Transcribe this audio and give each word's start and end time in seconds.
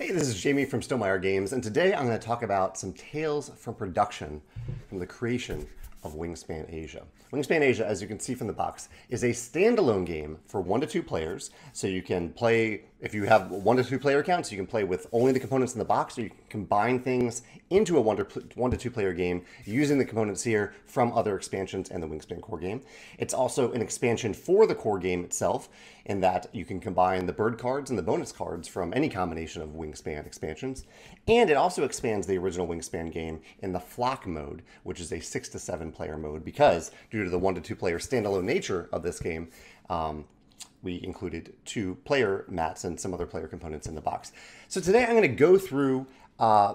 Hey, 0.00 0.12
this 0.12 0.28
is 0.28 0.40
Jamie 0.40 0.64
from 0.64 0.80
Stonemaier 0.80 1.20
Games, 1.20 1.52
and 1.52 1.60
today 1.60 1.92
I'm 1.92 2.06
going 2.06 2.16
to 2.16 2.24
talk 2.24 2.44
about 2.44 2.78
some 2.78 2.92
tales 2.92 3.50
from 3.56 3.74
production 3.74 4.40
from 4.88 5.00
the 5.00 5.06
creation 5.06 5.66
of 6.02 6.14
Wingspan 6.14 6.72
Asia. 6.72 7.04
Wingspan 7.32 7.60
Asia, 7.60 7.86
as 7.86 8.00
you 8.00 8.08
can 8.08 8.20
see 8.20 8.34
from 8.34 8.46
the 8.46 8.52
box, 8.52 8.88
is 9.08 9.22
a 9.22 9.30
standalone 9.30 10.06
game 10.06 10.38
for 10.46 10.60
one 10.60 10.80
to 10.80 10.86
two 10.86 11.02
players. 11.02 11.50
So 11.72 11.86
you 11.86 12.02
can 12.02 12.30
play, 12.30 12.82
if 13.00 13.12
you 13.12 13.24
have 13.24 13.50
one 13.50 13.76
to 13.76 13.84
two 13.84 13.98
player 13.98 14.20
accounts, 14.20 14.50
you 14.50 14.56
can 14.56 14.66
play 14.66 14.84
with 14.84 15.06
only 15.12 15.32
the 15.32 15.40
components 15.40 15.74
in 15.74 15.78
the 15.78 15.84
box, 15.84 16.18
or 16.18 16.22
you 16.22 16.30
can 16.30 16.38
combine 16.48 17.00
things 17.00 17.42
into 17.70 17.98
a 17.98 18.00
one 18.00 18.16
to, 18.16 18.24
one 18.54 18.70
to 18.70 18.76
two 18.76 18.90
player 18.90 19.12
game 19.12 19.44
using 19.64 19.98
the 19.98 20.04
components 20.04 20.42
here 20.42 20.72
from 20.86 21.12
other 21.12 21.36
expansions 21.36 21.90
and 21.90 22.02
the 22.02 22.06
Wingspan 22.06 22.40
core 22.40 22.58
game. 22.58 22.80
It's 23.18 23.34
also 23.34 23.72
an 23.72 23.82
expansion 23.82 24.32
for 24.32 24.66
the 24.66 24.74
core 24.74 24.98
game 24.98 25.24
itself, 25.24 25.68
in 26.06 26.20
that 26.20 26.46
you 26.52 26.64
can 26.64 26.80
combine 26.80 27.26
the 27.26 27.32
bird 27.32 27.58
cards 27.58 27.90
and 27.90 27.98
the 27.98 28.02
bonus 28.02 28.32
cards 28.32 28.66
from 28.66 28.94
any 28.94 29.10
combination 29.10 29.60
of 29.60 29.70
Wingspan 29.70 30.26
expansions. 30.26 30.84
And 31.28 31.50
it 31.50 31.56
also 31.56 31.84
expands 31.84 32.26
the 32.26 32.38
original 32.38 32.66
Wingspan 32.66 33.12
game 33.12 33.40
in 33.60 33.72
the 33.72 33.80
flock 33.80 34.26
mode, 34.26 34.62
which 34.82 34.98
is 34.98 35.12
a 35.12 35.20
six 35.20 35.48
to 35.50 35.58
seven 35.58 35.92
player 35.92 36.16
mode, 36.16 36.44
because 36.44 36.90
due 37.10 37.22
to 37.22 37.30
the 37.30 37.38
one 37.38 37.54
to 37.54 37.60
two 37.60 37.76
player 37.76 37.98
standalone 37.98 38.44
nature 38.44 38.88
of 38.92 39.02
this 39.02 39.20
game, 39.20 39.50
um, 39.90 40.24
we 40.82 41.02
included 41.02 41.54
two 41.64 41.96
player 42.04 42.46
mats 42.48 42.84
and 42.84 42.98
some 42.98 43.12
other 43.12 43.26
player 43.26 43.46
components 43.46 43.86
in 43.86 43.94
the 43.94 44.00
box. 44.00 44.32
So 44.68 44.80
today 44.80 45.02
I'm 45.02 45.10
going 45.10 45.22
to 45.22 45.28
go 45.28 45.58
through 45.58 46.06
uh, 46.38 46.74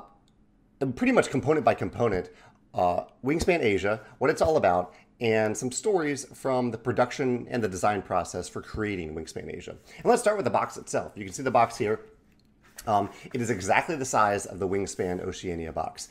pretty 0.95 1.13
much 1.13 1.29
component 1.29 1.65
by 1.65 1.73
component 1.73 2.29
uh, 2.75 3.05
Wingspan 3.23 3.61
Asia, 3.61 4.01
what 4.19 4.29
it's 4.29 4.41
all 4.41 4.57
about, 4.57 4.93
and 5.21 5.55
some 5.55 5.71
stories 5.71 6.25
from 6.33 6.69
the 6.69 6.77
production 6.77 7.47
and 7.49 7.63
the 7.63 7.67
design 7.67 8.01
process 8.01 8.49
for 8.49 8.61
creating 8.61 9.15
Wingspan 9.15 9.55
Asia. 9.55 9.75
And 9.97 10.05
let's 10.05 10.21
start 10.21 10.37
with 10.37 10.43
the 10.43 10.51
box 10.51 10.77
itself. 10.77 11.13
You 11.15 11.23
can 11.23 11.33
see 11.33 11.43
the 11.43 11.51
box 11.51 11.77
here. 11.77 12.01
Um, 12.87 13.09
it 13.33 13.41
is 13.41 13.49
exactly 13.49 13.95
the 13.95 14.05
size 14.05 14.45
of 14.45 14.59
the 14.59 14.67
Wingspan 14.67 15.21
Oceania 15.21 15.71
box. 15.71 16.09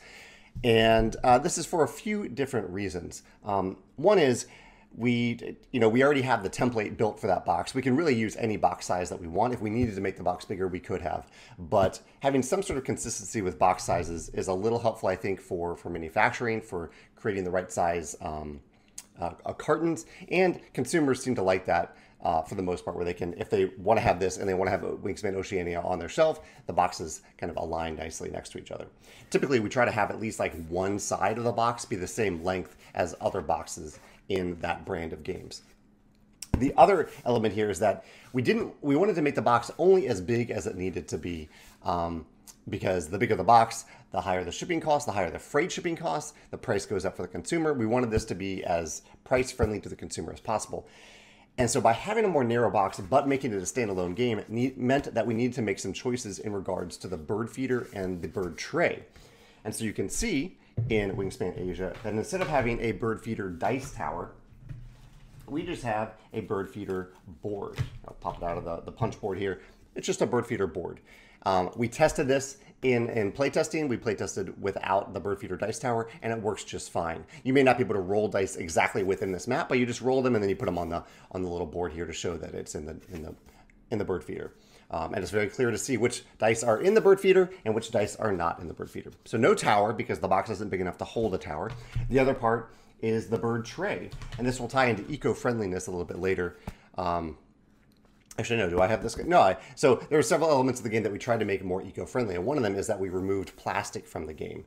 And 0.63 1.15
uh, 1.23 1.39
this 1.39 1.57
is 1.57 1.65
for 1.65 1.83
a 1.83 1.87
few 1.87 2.27
different 2.27 2.69
reasons. 2.69 3.23
Um, 3.43 3.77
one 3.95 4.19
is 4.19 4.45
we, 4.95 5.57
you 5.71 5.79
know, 5.79 5.89
we 5.89 6.03
already 6.03 6.21
have 6.21 6.43
the 6.43 6.49
template 6.49 6.97
built 6.97 7.19
for 7.19 7.27
that 7.27 7.45
box. 7.45 7.73
We 7.73 7.81
can 7.81 7.95
really 7.95 8.13
use 8.13 8.35
any 8.35 8.57
box 8.57 8.85
size 8.85 9.09
that 9.09 9.19
we 9.19 9.27
want. 9.27 9.53
If 9.53 9.61
we 9.61 9.69
needed 9.69 9.95
to 9.95 10.01
make 10.01 10.17
the 10.17 10.23
box 10.23 10.45
bigger, 10.45 10.67
we 10.67 10.79
could 10.79 11.01
have. 11.01 11.27
But 11.57 11.99
having 12.19 12.43
some 12.43 12.61
sort 12.61 12.77
of 12.77 12.83
consistency 12.83 13.41
with 13.41 13.57
box 13.57 13.83
sizes 13.83 14.29
is 14.29 14.47
a 14.47 14.53
little 14.53 14.79
helpful, 14.79 15.09
I 15.09 15.15
think, 15.15 15.41
for 15.41 15.75
for 15.75 15.89
manufacturing, 15.89 16.61
for 16.61 16.91
creating 17.15 17.43
the 17.43 17.51
right 17.51 17.71
size 17.71 18.15
um, 18.21 18.59
uh, 19.19 19.31
cartons, 19.53 20.05
and 20.29 20.59
consumers 20.73 21.23
seem 21.23 21.35
to 21.35 21.43
like 21.43 21.65
that 21.65 21.95
uh, 22.23 22.41
for 22.41 22.55
the 22.55 22.63
most 22.63 22.85
part, 22.85 22.95
where 22.95 23.05
they 23.05 23.13
can, 23.13 23.33
if 23.37 23.49
they 23.49 23.65
want 23.77 23.97
to 23.97 24.01
have 24.01 24.19
this 24.19 24.37
and 24.37 24.47
they 24.47 24.53
want 24.53 24.67
to 24.67 24.71
have 24.71 24.81
Wingspan 24.81 25.35
Oceania 25.35 25.81
on 25.81 25.99
their 25.99 26.09
shelf, 26.09 26.39
the 26.67 26.73
boxes 26.73 27.21
kind 27.37 27.51
of 27.51 27.57
align 27.57 27.95
nicely 27.95 28.29
next 28.29 28.49
to 28.49 28.57
each 28.57 28.71
other. 28.71 28.87
Typically, 29.29 29.59
we 29.59 29.69
try 29.69 29.85
to 29.85 29.91
have 29.91 30.09
at 30.09 30.19
least 30.19 30.39
like 30.39 30.55
one 30.67 30.97
side 30.97 31.37
of 31.37 31.43
the 31.43 31.51
box 31.51 31.85
be 31.85 31.95
the 31.95 32.07
same 32.07 32.43
length 32.43 32.77
as 32.95 33.13
other 33.21 33.41
boxes 33.41 33.99
in 34.29 34.57
that 34.61 34.85
brand 34.85 35.13
of 35.13 35.23
games. 35.23 35.63
The 36.57 36.73
other 36.77 37.09
element 37.25 37.53
here 37.53 37.69
is 37.69 37.79
that 37.79 38.05
we 38.31 38.41
didn't, 38.41 38.73
we 38.81 38.95
wanted 38.95 39.15
to 39.15 39.21
make 39.21 39.35
the 39.35 39.41
box 39.41 39.69
only 39.77 40.07
as 40.07 40.21
big 40.21 40.49
as 40.49 40.65
it 40.65 40.77
needed 40.77 41.07
to 41.09 41.17
be. 41.17 41.49
Um, 41.83 42.25
because 42.69 43.09
the 43.09 43.17
bigger 43.17 43.35
the 43.35 43.43
box, 43.43 43.85
the 44.11 44.21
higher 44.21 44.43
the 44.43 44.51
shipping 44.51 44.79
cost, 44.79 45.05
the 45.05 45.11
higher 45.11 45.29
the 45.29 45.39
freight 45.39 45.71
shipping 45.71 45.95
costs, 45.95 46.33
the 46.51 46.57
price 46.57 46.85
goes 46.85 47.05
up 47.05 47.15
for 47.15 47.23
the 47.23 47.27
consumer. 47.27 47.73
We 47.73 47.85
wanted 47.85 48.11
this 48.11 48.25
to 48.25 48.35
be 48.35 48.63
as 48.63 49.01
price 49.23 49.51
friendly 49.51 49.79
to 49.81 49.89
the 49.89 49.95
consumer 49.95 50.31
as 50.31 50.39
possible. 50.39 50.87
And 51.57 51.69
so 51.69 51.79
by 51.79 51.93
having 51.93 52.25
a 52.25 52.27
more 52.27 52.43
narrow 52.43 52.71
box 52.71 52.99
but 52.99 53.27
making 53.27 53.53
it 53.53 53.57
a 53.57 53.61
standalone 53.61 54.15
game, 54.15 54.39
it 54.39 54.77
meant 54.77 55.13
that 55.13 55.27
we 55.27 55.33
needed 55.33 55.53
to 55.53 55.61
make 55.61 55.77
some 55.77 55.93
choices 55.93 56.39
in 56.39 56.51
regards 56.51 56.97
to 56.97 57.07
the 57.07 57.17
bird 57.17 57.49
feeder 57.49 57.87
and 57.93 58.21
the 58.21 58.27
bird 58.27 58.57
tray. 58.57 59.03
And 59.63 59.73
so 59.73 59.83
you 59.83 59.93
can 59.93 60.09
see 60.09 60.57
in 60.89 61.15
Wingspan 61.15 61.59
Asia 61.59 61.93
that 62.03 62.13
instead 62.13 62.41
of 62.41 62.47
having 62.47 62.79
a 62.81 62.93
bird 62.93 63.21
feeder 63.21 63.49
dice 63.49 63.91
tower, 63.91 64.31
we 65.47 65.61
just 65.61 65.83
have 65.83 66.13
a 66.33 66.41
bird 66.41 66.69
feeder 66.69 67.11
board. 67.43 67.77
I'll 68.07 68.15
pop 68.15 68.37
it 68.37 68.43
out 68.43 68.57
of 68.57 68.65
the, 68.65 68.81
the 68.81 68.91
punch 68.91 69.19
board 69.21 69.37
here. 69.37 69.61
It's 69.95 70.07
just 70.07 70.21
a 70.21 70.25
bird 70.25 70.47
feeder 70.47 70.65
board. 70.65 71.01
Um, 71.45 71.71
we 71.75 71.87
tested 71.87 72.27
this 72.27 72.57
in, 72.81 73.09
in 73.09 73.31
playtesting. 73.31 73.87
We 73.87 73.97
playtested 73.97 74.57
without 74.59 75.13
the 75.13 75.19
bird 75.19 75.39
feeder 75.39 75.57
dice 75.57 75.79
tower, 75.79 76.09
and 76.21 76.31
it 76.31 76.41
works 76.41 76.63
just 76.63 76.91
fine. 76.91 77.25
You 77.43 77.53
may 77.53 77.63
not 77.63 77.77
be 77.77 77.83
able 77.83 77.95
to 77.95 78.01
roll 78.01 78.27
dice 78.27 78.55
exactly 78.55 79.03
within 79.03 79.31
this 79.31 79.47
map, 79.47 79.69
but 79.69 79.79
you 79.79 79.85
just 79.85 80.01
roll 80.01 80.21
them 80.21 80.35
and 80.35 80.43
then 80.43 80.49
you 80.49 80.55
put 80.55 80.65
them 80.65 80.77
on 80.77 80.89
the 80.89 81.03
on 81.31 81.41
the 81.41 81.49
little 81.49 81.67
board 81.67 81.93
here 81.93 82.05
to 82.05 82.13
show 82.13 82.37
that 82.37 82.53
it's 82.53 82.75
in 82.75 82.85
the 82.85 82.99
in 83.11 83.23
the 83.23 83.35
in 83.91 83.97
the 83.97 84.05
bird 84.05 84.23
feeder. 84.23 84.53
Um, 84.91 85.13
and 85.15 85.23
it's 85.23 85.31
very 85.31 85.47
clear 85.47 85.71
to 85.71 85.77
see 85.77 85.97
which 85.97 86.23
dice 86.37 86.63
are 86.63 86.79
in 86.79 86.93
the 86.93 87.01
bird 87.01 87.19
feeder 87.19 87.49
and 87.65 87.73
which 87.73 87.89
dice 87.89 88.15
are 88.17 88.31
not 88.31 88.59
in 88.59 88.67
the 88.67 88.75
bird 88.75 88.91
feeder. 88.91 89.11
So 89.25 89.37
no 89.37 89.55
tower 89.55 89.91
because 89.91 90.19
the 90.19 90.27
box 90.27 90.51
isn't 90.51 90.69
big 90.69 90.81
enough 90.81 90.99
to 90.99 91.05
hold 91.05 91.33
a 91.33 91.37
tower. 91.39 91.71
The 92.09 92.19
other 92.19 92.35
part 92.35 92.73
is 93.01 93.27
the 93.27 93.37
bird 93.37 93.65
tray, 93.65 94.09
and 94.37 94.45
this 94.47 94.59
will 94.59 94.67
tie 94.67 94.85
into 94.85 95.09
eco-friendliness 95.11 95.87
a 95.87 95.91
little 95.91 96.05
bit 96.05 96.19
later. 96.19 96.57
Um, 96.97 97.37
Actually, 98.39 98.57
no. 98.57 98.69
Do 98.69 98.81
I 98.81 98.87
have 98.87 99.03
this? 99.03 99.17
No. 99.17 99.39
I, 99.39 99.57
so 99.75 99.95
there 100.09 100.17
are 100.17 100.23
several 100.23 100.49
elements 100.49 100.79
of 100.79 100.83
the 100.83 100.89
game 100.89 101.03
that 101.03 101.11
we 101.11 101.19
tried 101.19 101.39
to 101.39 101.45
make 101.45 101.63
more 101.63 101.83
eco-friendly, 101.83 102.35
and 102.35 102.45
one 102.45 102.57
of 102.57 102.63
them 102.63 102.75
is 102.75 102.87
that 102.87 102.99
we 102.99 103.09
removed 103.09 103.55
plastic 103.55 104.07
from 104.07 104.25
the 104.25 104.33
game. 104.33 104.65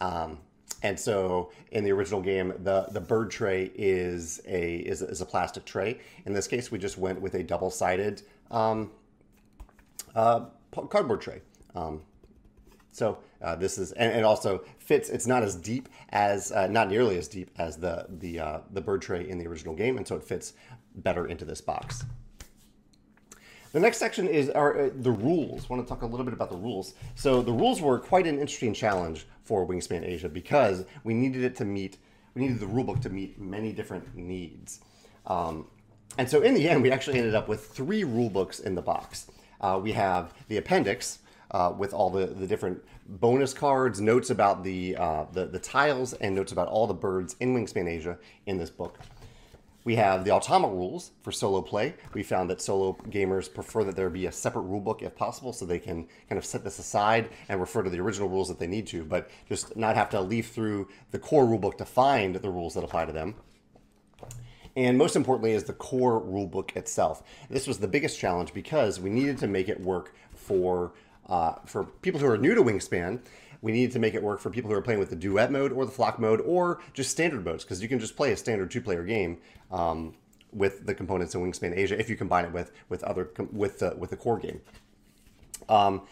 Um, 0.00 0.38
and 0.82 0.98
so 0.98 1.52
in 1.70 1.84
the 1.84 1.92
original 1.92 2.20
game, 2.20 2.54
the 2.58 2.86
the 2.90 3.00
bird 3.00 3.30
tray 3.30 3.70
is 3.74 4.40
a 4.46 4.76
is, 4.76 5.02
is 5.02 5.20
a 5.20 5.26
plastic 5.26 5.64
tray. 5.64 6.00
In 6.24 6.32
this 6.32 6.48
case, 6.48 6.70
we 6.70 6.78
just 6.78 6.98
went 6.98 7.20
with 7.20 7.34
a 7.34 7.42
double-sided 7.42 8.22
um, 8.50 8.90
uh, 10.14 10.46
cardboard 10.88 11.20
tray. 11.20 11.42
Um, 11.74 12.02
so 12.90 13.18
uh, 13.40 13.56
this 13.56 13.78
is 13.78 13.92
and 13.92 14.16
it 14.16 14.24
also 14.24 14.64
fits. 14.78 15.08
It's 15.08 15.26
not 15.26 15.42
as 15.42 15.54
deep 15.54 15.88
as 16.08 16.50
uh, 16.50 16.66
not 16.66 16.88
nearly 16.88 17.18
as 17.18 17.28
deep 17.28 17.50
as 17.58 17.76
the 17.76 18.06
the 18.08 18.40
uh, 18.40 18.58
the 18.70 18.80
bird 18.80 19.02
tray 19.02 19.28
in 19.28 19.38
the 19.38 19.46
original 19.46 19.74
game, 19.74 19.98
and 19.98 20.08
so 20.08 20.16
it 20.16 20.24
fits 20.24 20.54
better 20.94 21.26
into 21.26 21.44
this 21.44 21.60
box. 21.60 22.04
The 23.72 23.80
next 23.80 23.96
section 23.96 24.28
is 24.28 24.50
our, 24.50 24.78
uh, 24.78 24.90
the 24.94 25.10
rules. 25.10 25.64
I 25.64 25.74
want 25.74 25.86
to 25.86 25.88
talk 25.88 26.02
a 26.02 26.06
little 26.06 26.24
bit 26.24 26.34
about 26.34 26.50
the 26.50 26.56
rules. 26.56 26.94
So 27.14 27.40
the 27.40 27.52
rules 27.52 27.80
were 27.80 27.98
quite 27.98 28.26
an 28.26 28.38
interesting 28.38 28.74
challenge 28.74 29.26
for 29.44 29.66
Wingspan 29.66 30.04
Asia 30.04 30.28
because 30.28 30.84
we 31.04 31.14
needed 31.14 31.42
it 31.42 31.56
to 31.56 31.64
meet, 31.64 31.96
we 32.34 32.42
needed 32.42 32.60
the 32.60 32.66
rulebook 32.66 33.00
to 33.02 33.10
meet 33.10 33.40
many 33.40 33.72
different 33.72 34.14
needs. 34.14 34.80
Um, 35.26 35.66
and 36.18 36.28
so 36.28 36.42
in 36.42 36.52
the 36.52 36.68
end, 36.68 36.82
we 36.82 36.92
actually 36.92 37.18
ended 37.18 37.34
up 37.34 37.48
with 37.48 37.66
three 37.68 38.02
rulebooks 38.02 38.62
in 38.62 38.74
the 38.74 38.82
box. 38.82 39.30
Uh, 39.62 39.80
we 39.82 39.92
have 39.92 40.34
the 40.48 40.58
appendix 40.58 41.20
uh, 41.52 41.72
with 41.76 41.94
all 41.94 42.10
the, 42.10 42.26
the 42.26 42.46
different 42.46 42.82
bonus 43.08 43.54
cards, 43.54 44.00
notes 44.00 44.28
about 44.28 44.64
the, 44.64 44.96
uh, 44.96 45.24
the, 45.32 45.46
the 45.46 45.58
tiles, 45.58 46.12
and 46.14 46.34
notes 46.34 46.52
about 46.52 46.68
all 46.68 46.86
the 46.86 46.94
birds 46.94 47.36
in 47.40 47.54
Wingspan 47.54 47.88
Asia 47.88 48.18
in 48.44 48.58
this 48.58 48.70
book. 48.70 48.98
We 49.84 49.96
have 49.96 50.24
the 50.24 50.30
Automa 50.30 50.70
rules 50.70 51.10
for 51.22 51.32
solo 51.32 51.60
play. 51.60 51.94
We 52.14 52.22
found 52.22 52.48
that 52.50 52.60
solo 52.60 52.96
gamers 53.08 53.52
prefer 53.52 53.82
that 53.84 53.96
there 53.96 54.08
be 54.10 54.26
a 54.26 54.32
separate 54.32 54.66
rulebook 54.66 55.02
if 55.02 55.16
possible 55.16 55.52
so 55.52 55.64
they 55.64 55.80
can 55.80 56.06
kind 56.28 56.38
of 56.38 56.44
set 56.44 56.62
this 56.62 56.78
aside 56.78 57.30
and 57.48 57.60
refer 57.60 57.82
to 57.82 57.90
the 57.90 57.98
original 57.98 58.28
rules 58.28 58.48
that 58.48 58.60
they 58.60 58.68
need 58.68 58.86
to, 58.88 59.04
but 59.04 59.28
just 59.48 59.76
not 59.76 59.96
have 59.96 60.10
to 60.10 60.20
leaf 60.20 60.50
through 60.50 60.88
the 61.10 61.18
core 61.18 61.44
rulebook 61.44 61.78
to 61.78 61.84
find 61.84 62.36
the 62.36 62.50
rules 62.50 62.74
that 62.74 62.84
apply 62.84 63.06
to 63.06 63.12
them. 63.12 63.34
And 64.76 64.96
most 64.96 65.16
importantly 65.16 65.52
is 65.52 65.64
the 65.64 65.72
core 65.72 66.20
rulebook 66.20 66.76
itself. 66.76 67.22
This 67.50 67.66
was 67.66 67.78
the 67.78 67.88
biggest 67.88 68.18
challenge 68.18 68.54
because 68.54 69.00
we 69.00 69.10
needed 69.10 69.38
to 69.38 69.48
make 69.48 69.68
it 69.68 69.80
work 69.80 70.14
for 70.34 70.92
uh, 71.28 71.54
for 71.66 71.84
people 71.84 72.20
who 72.20 72.26
are 72.26 72.36
new 72.36 72.54
to 72.54 72.62
Wingspan 72.62 73.20
we 73.62 73.72
needed 73.72 73.92
to 73.92 73.98
make 73.98 74.14
it 74.14 74.22
work 74.22 74.40
for 74.40 74.50
people 74.50 74.70
who 74.70 74.76
are 74.76 74.82
playing 74.82 75.00
with 75.00 75.08
the 75.08 75.16
duet 75.16 75.50
mode 75.50 75.72
or 75.72 75.86
the 75.86 75.92
flock 75.92 76.18
mode 76.18 76.40
or 76.42 76.80
just 76.92 77.10
standard 77.10 77.44
modes 77.44 77.64
because 77.64 77.80
you 77.80 77.88
can 77.88 77.98
just 77.98 78.16
play 78.16 78.32
a 78.32 78.36
standard 78.36 78.70
two-player 78.70 79.04
game 79.04 79.38
um, 79.70 80.14
with 80.52 80.84
the 80.84 80.94
components 80.94 81.34
in 81.34 81.40
Wingspan 81.40 81.74
Asia 81.74 81.98
if 81.98 82.10
you 82.10 82.16
combine 82.16 82.44
it 82.44 82.52
with 82.52 82.72
with 82.88 83.02
other 83.04 83.30
with 83.50 83.78
the 83.78 83.94
with 83.96 84.10
the 84.10 84.16
core 84.16 84.38
game. 84.38 84.60
Um, 85.68 86.02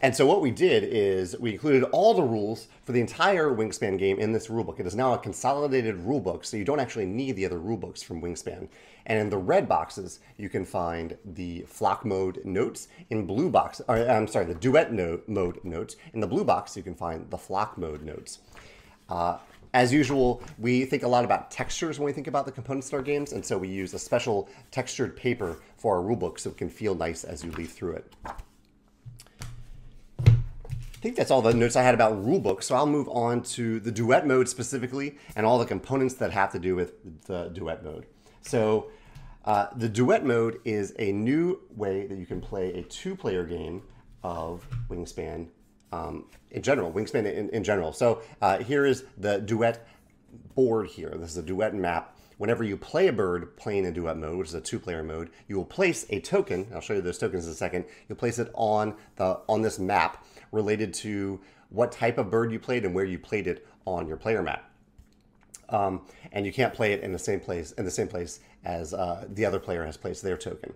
and 0.00 0.14
so 0.14 0.26
what 0.26 0.42
we 0.42 0.50
did 0.50 0.84
is 0.84 1.38
we 1.38 1.52
included 1.52 1.84
all 1.84 2.12
the 2.12 2.22
rules 2.22 2.68
for 2.84 2.92
the 2.92 3.00
entire 3.00 3.48
Wingspan 3.48 3.98
game 3.98 4.18
in 4.18 4.32
this 4.32 4.48
rulebook. 4.48 4.78
It 4.78 4.86
is 4.86 4.94
now 4.94 5.14
a 5.14 5.18
consolidated 5.18 5.96
rulebook, 5.96 6.44
so 6.44 6.56
you 6.56 6.64
don't 6.64 6.80
actually 6.80 7.06
need 7.06 7.36
the 7.36 7.46
other 7.46 7.58
rulebooks 7.58 8.04
from 8.04 8.20
Wingspan. 8.20 8.68
And 9.06 9.18
in 9.18 9.30
the 9.30 9.38
red 9.38 9.68
boxes, 9.68 10.20
you 10.36 10.48
can 10.48 10.64
find 10.64 11.16
the 11.24 11.62
flock 11.62 12.04
mode 12.04 12.44
notes. 12.44 12.88
In 13.08 13.24
blue 13.24 13.48
box, 13.48 13.80
or, 13.88 13.96
I'm 13.96 14.26
sorry, 14.26 14.44
the 14.46 14.54
duet 14.54 14.92
mode 14.92 15.64
notes. 15.64 15.96
In 16.12 16.20
the 16.20 16.26
blue 16.26 16.44
box, 16.44 16.76
you 16.76 16.82
can 16.82 16.94
find 16.94 17.30
the 17.30 17.38
flock 17.38 17.78
mode 17.78 18.02
notes. 18.02 18.40
Uh, 19.08 19.38
as 19.72 19.92
usual, 19.92 20.42
we 20.58 20.84
think 20.84 21.02
a 21.02 21.08
lot 21.08 21.24
about 21.24 21.50
textures 21.50 21.98
when 21.98 22.06
we 22.06 22.12
think 22.12 22.26
about 22.26 22.46
the 22.46 22.52
components 22.52 22.90
in 22.90 22.96
our 22.96 23.02
games, 23.02 23.32
and 23.32 23.44
so 23.44 23.58
we 23.58 23.68
use 23.68 23.94
a 23.94 23.98
special 23.98 24.48
textured 24.70 25.16
paper 25.16 25.58
for 25.76 25.96
our 25.96 26.02
rulebook 26.02 26.40
so 26.40 26.50
it 26.50 26.56
can 26.56 26.70
feel 26.70 26.94
nice 26.94 27.24
as 27.24 27.44
you 27.44 27.50
leaf 27.52 27.72
through 27.72 27.92
it. 27.92 28.12
I 30.96 30.98
think 31.00 31.16
that's 31.16 31.30
all 31.30 31.42
the 31.42 31.52
notes 31.52 31.76
I 31.76 31.82
had 31.82 31.94
about 31.94 32.24
rulebook. 32.24 32.62
So 32.62 32.74
I'll 32.74 32.86
move 32.86 33.08
on 33.10 33.42
to 33.42 33.78
the 33.80 33.92
duet 33.92 34.26
mode 34.26 34.48
specifically 34.48 35.18
and 35.36 35.44
all 35.44 35.58
the 35.58 35.66
components 35.66 36.14
that 36.14 36.30
have 36.32 36.50
to 36.52 36.58
do 36.58 36.74
with 36.74 37.24
the 37.26 37.48
duet 37.48 37.84
mode. 37.84 38.06
So 38.40 38.90
uh, 39.44 39.66
the 39.76 39.88
duet 39.88 40.24
mode 40.24 40.58
is 40.64 40.94
a 40.98 41.12
new 41.12 41.60
way 41.76 42.06
that 42.06 42.18
you 42.18 42.26
can 42.26 42.40
play 42.40 42.72
a 42.72 42.82
two-player 42.82 43.44
game 43.44 43.82
of 44.22 44.66
Wingspan 44.88 45.48
um, 45.92 46.24
in 46.50 46.62
general, 46.62 46.92
Wingspan 46.92 47.32
in, 47.32 47.48
in 47.50 47.62
general. 47.62 47.92
So 47.92 48.22
uh, 48.42 48.58
here 48.58 48.86
is 48.86 49.04
the 49.18 49.38
Duet 49.38 49.86
board 50.54 50.88
here. 50.88 51.10
This 51.10 51.30
is 51.30 51.36
a 51.36 51.42
Duet 51.42 51.74
map. 51.74 52.16
Whenever 52.38 52.62
you 52.62 52.76
play 52.76 53.08
a 53.08 53.12
bird 53.12 53.56
playing 53.56 53.84
in 53.84 53.94
Duet 53.94 54.18
mode, 54.18 54.36
which 54.36 54.48
is 54.48 54.54
a 54.54 54.60
two-player 54.60 55.02
mode, 55.02 55.30
you 55.48 55.56
will 55.56 55.64
place 55.64 56.04
a 56.10 56.20
token. 56.20 56.66
I'll 56.74 56.82
show 56.82 56.94
you 56.94 57.00
those 57.00 57.18
tokens 57.18 57.46
in 57.46 57.52
a 57.52 57.54
second. 57.54 57.86
You'll 58.08 58.18
place 58.18 58.38
it 58.38 58.50
on 58.54 58.94
the 59.16 59.40
on 59.48 59.62
this 59.62 59.78
map 59.78 60.24
related 60.52 60.92
to 60.94 61.40
what 61.70 61.92
type 61.92 62.18
of 62.18 62.30
bird 62.30 62.52
you 62.52 62.58
played 62.58 62.84
and 62.84 62.94
where 62.94 63.04
you 63.04 63.18
played 63.18 63.46
it 63.46 63.66
on 63.86 64.06
your 64.06 64.16
player 64.16 64.42
map. 64.42 64.70
Um, 65.68 66.02
and 66.32 66.46
you 66.46 66.52
can't 66.52 66.72
play 66.72 66.92
it 66.92 67.00
in 67.00 67.12
the 67.12 67.18
same 67.18 67.40
place 67.40 67.72
in 67.72 67.84
the 67.84 67.90
same 67.90 68.08
place 68.08 68.40
as 68.64 68.92
uh, 68.92 69.24
the 69.28 69.44
other 69.44 69.58
player 69.58 69.84
has 69.84 69.96
placed 69.96 70.22
their 70.22 70.36
token. 70.36 70.74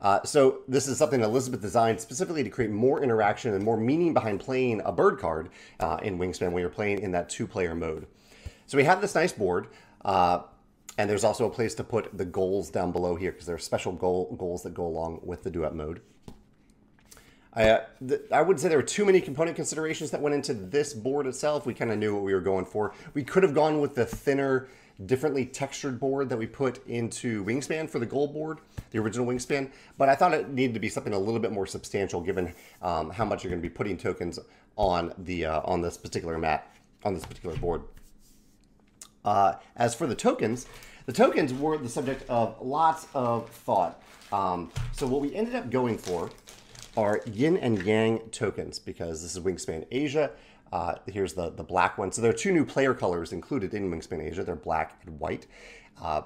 Uh, 0.00 0.22
so 0.22 0.58
this 0.68 0.86
is 0.86 0.98
something 0.98 1.22
Elizabeth 1.22 1.62
designed 1.62 1.98
specifically 1.98 2.44
to 2.44 2.50
create 2.50 2.70
more 2.70 3.02
interaction 3.02 3.54
and 3.54 3.64
more 3.64 3.78
meaning 3.78 4.12
behind 4.12 4.38
playing 4.38 4.82
a 4.84 4.92
bird 4.92 5.18
card 5.18 5.48
uh, 5.80 5.98
in 6.02 6.18
Wingspan 6.18 6.52
when 6.52 6.60
you're 6.60 6.68
playing 6.68 6.98
in 6.98 7.10
that 7.12 7.30
two-player 7.30 7.74
mode. 7.74 8.06
So 8.66 8.76
we 8.76 8.84
have 8.84 9.00
this 9.00 9.14
nice 9.14 9.32
board, 9.32 9.68
uh, 10.04 10.40
and 10.96 11.10
there's 11.10 11.24
also 11.24 11.46
a 11.46 11.50
place 11.50 11.74
to 11.74 11.84
put 11.84 12.16
the 12.16 12.24
goals 12.24 12.70
down 12.70 12.92
below 12.92 13.16
here 13.16 13.32
because 13.32 13.46
there 13.46 13.56
are 13.56 13.60
special 13.60 13.92
goal, 13.92 14.34
goals 14.38 14.62
that 14.62 14.74
go 14.74 14.86
along 14.86 15.20
with 15.22 15.42
the 15.42 15.50
duet 15.50 15.74
mode. 15.74 16.00
I, 17.52 17.68
uh, 17.70 17.84
I 18.32 18.42
would 18.42 18.58
say 18.58 18.68
there 18.68 18.78
were 18.78 18.82
too 18.82 19.04
many 19.04 19.20
component 19.20 19.56
considerations 19.56 20.10
that 20.10 20.20
went 20.20 20.34
into 20.34 20.54
this 20.54 20.92
board 20.92 21.26
itself. 21.26 21.66
We 21.66 21.74
kind 21.74 21.90
of 21.90 21.98
knew 21.98 22.14
what 22.14 22.24
we 22.24 22.34
were 22.34 22.40
going 22.40 22.66
for. 22.66 22.94
We 23.14 23.22
could 23.22 23.44
have 23.44 23.54
gone 23.54 23.80
with 23.80 23.94
the 23.94 24.04
thinner 24.04 24.68
differently 25.06 25.44
textured 25.44 25.98
board 25.98 26.28
that 26.28 26.36
we 26.36 26.46
put 26.46 26.84
into 26.86 27.44
Wingspan 27.44 27.90
for 27.90 27.98
the 27.98 28.06
gold 28.06 28.32
board, 28.32 28.58
the 28.90 28.98
original 28.98 29.26
Wingspan, 29.26 29.70
but 29.98 30.08
I 30.08 30.14
thought 30.14 30.32
it 30.32 30.50
needed 30.50 30.74
to 30.74 30.80
be 30.80 30.88
something 30.88 31.12
a 31.12 31.18
little 31.18 31.40
bit 31.40 31.52
more 31.52 31.66
substantial 31.66 32.20
given 32.20 32.54
um, 32.80 33.10
how 33.10 33.24
much 33.24 33.42
you're 33.42 33.50
going 33.50 33.62
to 33.62 33.68
be 33.68 33.74
putting 33.74 33.96
tokens 33.96 34.38
on 34.76 35.12
the 35.18 35.46
uh, 35.46 35.60
on 35.64 35.80
this 35.80 35.96
particular 35.96 36.38
map, 36.38 36.76
on 37.04 37.14
this 37.14 37.24
particular 37.24 37.56
board. 37.56 37.82
Uh, 39.24 39.54
as 39.76 39.94
for 39.94 40.06
the 40.06 40.14
tokens, 40.14 40.66
the 41.06 41.12
tokens 41.12 41.52
were 41.52 41.76
the 41.78 41.88
subject 41.88 42.28
of 42.28 42.60
lots 42.60 43.06
of 43.14 43.48
thought. 43.50 44.02
Um, 44.32 44.70
so 44.92 45.06
what 45.06 45.20
we 45.20 45.34
ended 45.34 45.54
up 45.54 45.70
going 45.70 45.98
for 45.98 46.30
are 46.96 47.20
yin 47.26 47.56
and 47.56 47.82
yang 47.82 48.20
tokens 48.30 48.78
because 48.78 49.22
this 49.22 49.36
is 49.36 49.42
Wingspan 49.42 49.86
Asia. 49.90 50.30
Uh, 50.72 50.96
here's 51.06 51.34
the, 51.34 51.50
the 51.50 51.62
black 51.62 51.98
one. 51.98 52.10
So 52.10 52.22
there 52.22 52.30
are 52.30 52.36
two 52.36 52.52
new 52.52 52.64
player 52.64 52.94
colors 52.94 53.32
included 53.32 53.74
in 53.74 53.90
Wingspan 53.90 54.22
Asia. 54.22 54.42
They're 54.44 54.56
black 54.56 55.00
and 55.04 55.18
white. 55.20 55.46
Uh, 56.02 56.22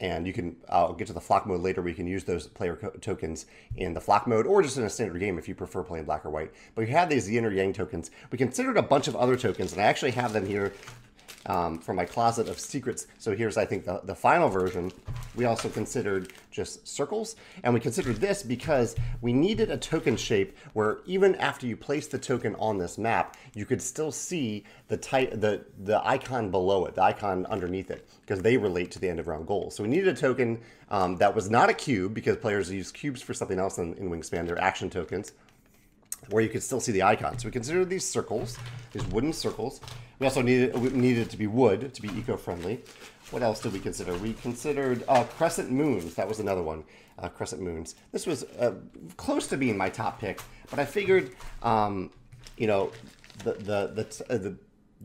and 0.00 0.26
you 0.26 0.32
can, 0.32 0.56
I'll 0.68 0.92
get 0.92 1.08
to 1.08 1.12
the 1.12 1.20
flock 1.20 1.44
mode 1.46 1.60
later, 1.60 1.82
where 1.82 1.88
you 1.88 1.96
can 1.96 2.06
use 2.06 2.22
those 2.22 2.46
player 2.46 2.76
tokens 3.00 3.46
in 3.74 3.94
the 3.94 4.00
flock 4.00 4.28
mode 4.28 4.46
or 4.46 4.62
just 4.62 4.76
in 4.76 4.84
a 4.84 4.90
standard 4.90 5.18
game 5.18 5.38
if 5.38 5.48
you 5.48 5.56
prefer 5.56 5.82
playing 5.82 6.04
black 6.04 6.24
or 6.24 6.30
white. 6.30 6.52
But 6.76 6.84
we 6.84 6.92
have 6.92 7.08
these 7.08 7.28
yin 7.28 7.44
or 7.44 7.50
yang 7.50 7.72
tokens. 7.72 8.12
We 8.30 8.38
considered 8.38 8.76
a 8.76 8.82
bunch 8.82 9.08
of 9.08 9.16
other 9.16 9.36
tokens, 9.36 9.72
and 9.72 9.80
I 9.80 9.86
actually 9.86 10.12
have 10.12 10.32
them 10.32 10.46
here 10.46 10.72
um, 11.46 11.78
from 11.78 11.96
my 11.96 12.04
closet 12.04 12.48
of 12.48 12.58
secrets. 12.58 13.06
So 13.18 13.34
here's, 13.34 13.56
I 13.56 13.64
think, 13.64 13.84
the, 13.84 14.00
the 14.04 14.14
final 14.14 14.48
version. 14.48 14.92
We 15.36 15.44
also 15.44 15.68
considered 15.68 16.32
just 16.50 16.86
circles. 16.86 17.36
And 17.62 17.72
we 17.72 17.80
considered 17.80 18.16
this 18.16 18.42
because 18.42 18.96
we 19.20 19.32
needed 19.32 19.70
a 19.70 19.76
token 19.76 20.16
shape 20.16 20.56
where 20.72 20.98
even 21.06 21.34
after 21.36 21.66
you 21.66 21.76
place 21.76 22.06
the 22.06 22.18
token 22.18 22.54
on 22.56 22.78
this 22.78 22.98
map, 22.98 23.36
you 23.54 23.64
could 23.64 23.80
still 23.80 24.12
see 24.12 24.64
the 24.88 24.96
type, 24.96 25.30
the, 25.40 25.64
the 25.84 26.06
icon 26.06 26.50
below 26.50 26.86
it, 26.86 26.94
the 26.94 27.02
icon 27.02 27.46
underneath 27.46 27.90
it, 27.90 28.08
because 28.22 28.42
they 28.42 28.56
relate 28.56 28.90
to 28.92 28.98
the 28.98 29.08
end 29.08 29.20
of 29.20 29.28
round 29.28 29.46
goals. 29.46 29.76
So 29.76 29.82
we 29.82 29.88
needed 29.88 30.08
a 30.08 30.14
token 30.14 30.60
um, 30.90 31.16
that 31.16 31.34
was 31.34 31.50
not 31.50 31.68
a 31.68 31.74
cube 31.74 32.14
because 32.14 32.36
players 32.36 32.70
use 32.70 32.90
cubes 32.90 33.22
for 33.22 33.34
something 33.34 33.58
else 33.58 33.78
in, 33.78 33.94
in 33.94 34.10
Wingspan. 34.10 34.46
They're 34.46 34.60
action 34.60 34.90
tokens 34.90 35.32
where 36.30 36.42
you 36.42 36.48
could 36.48 36.62
still 36.62 36.80
see 36.80 36.92
the 36.92 37.02
icon. 37.02 37.38
So 37.38 37.48
we 37.48 37.52
considered 37.52 37.88
these 37.88 38.06
circles, 38.06 38.58
these 38.92 39.06
wooden 39.06 39.32
circles. 39.32 39.80
We 40.18 40.26
also 40.26 40.42
needed 40.42 40.76
we 40.76 40.90
needed 40.90 41.22
it 41.26 41.30
to 41.30 41.36
be 41.36 41.46
wood 41.46 41.94
to 41.94 42.02
be 42.02 42.08
eco-friendly. 42.08 42.82
What 43.30 43.42
else 43.42 43.60
did 43.60 43.72
we 43.72 43.78
consider? 43.78 44.14
We 44.16 44.32
considered 44.32 45.04
uh, 45.06 45.24
crescent 45.24 45.70
moons. 45.70 46.14
That 46.14 46.26
was 46.26 46.40
another 46.40 46.62
one. 46.62 46.84
Uh, 47.18 47.28
crescent 47.28 47.60
moons. 47.60 47.96
This 48.12 48.26
was 48.26 48.44
uh, 48.60 48.74
close 49.16 49.48
to 49.48 49.56
being 49.56 49.76
my 49.76 49.88
top 49.88 50.20
pick, 50.20 50.40
but 50.70 50.78
I 50.78 50.84
figured, 50.84 51.32
um, 51.62 52.12
you 52.56 52.68
know, 52.68 52.92
the 53.42 53.54
the 53.54 53.80
the, 53.96 54.24
uh, 54.32 54.38
the 54.38 54.56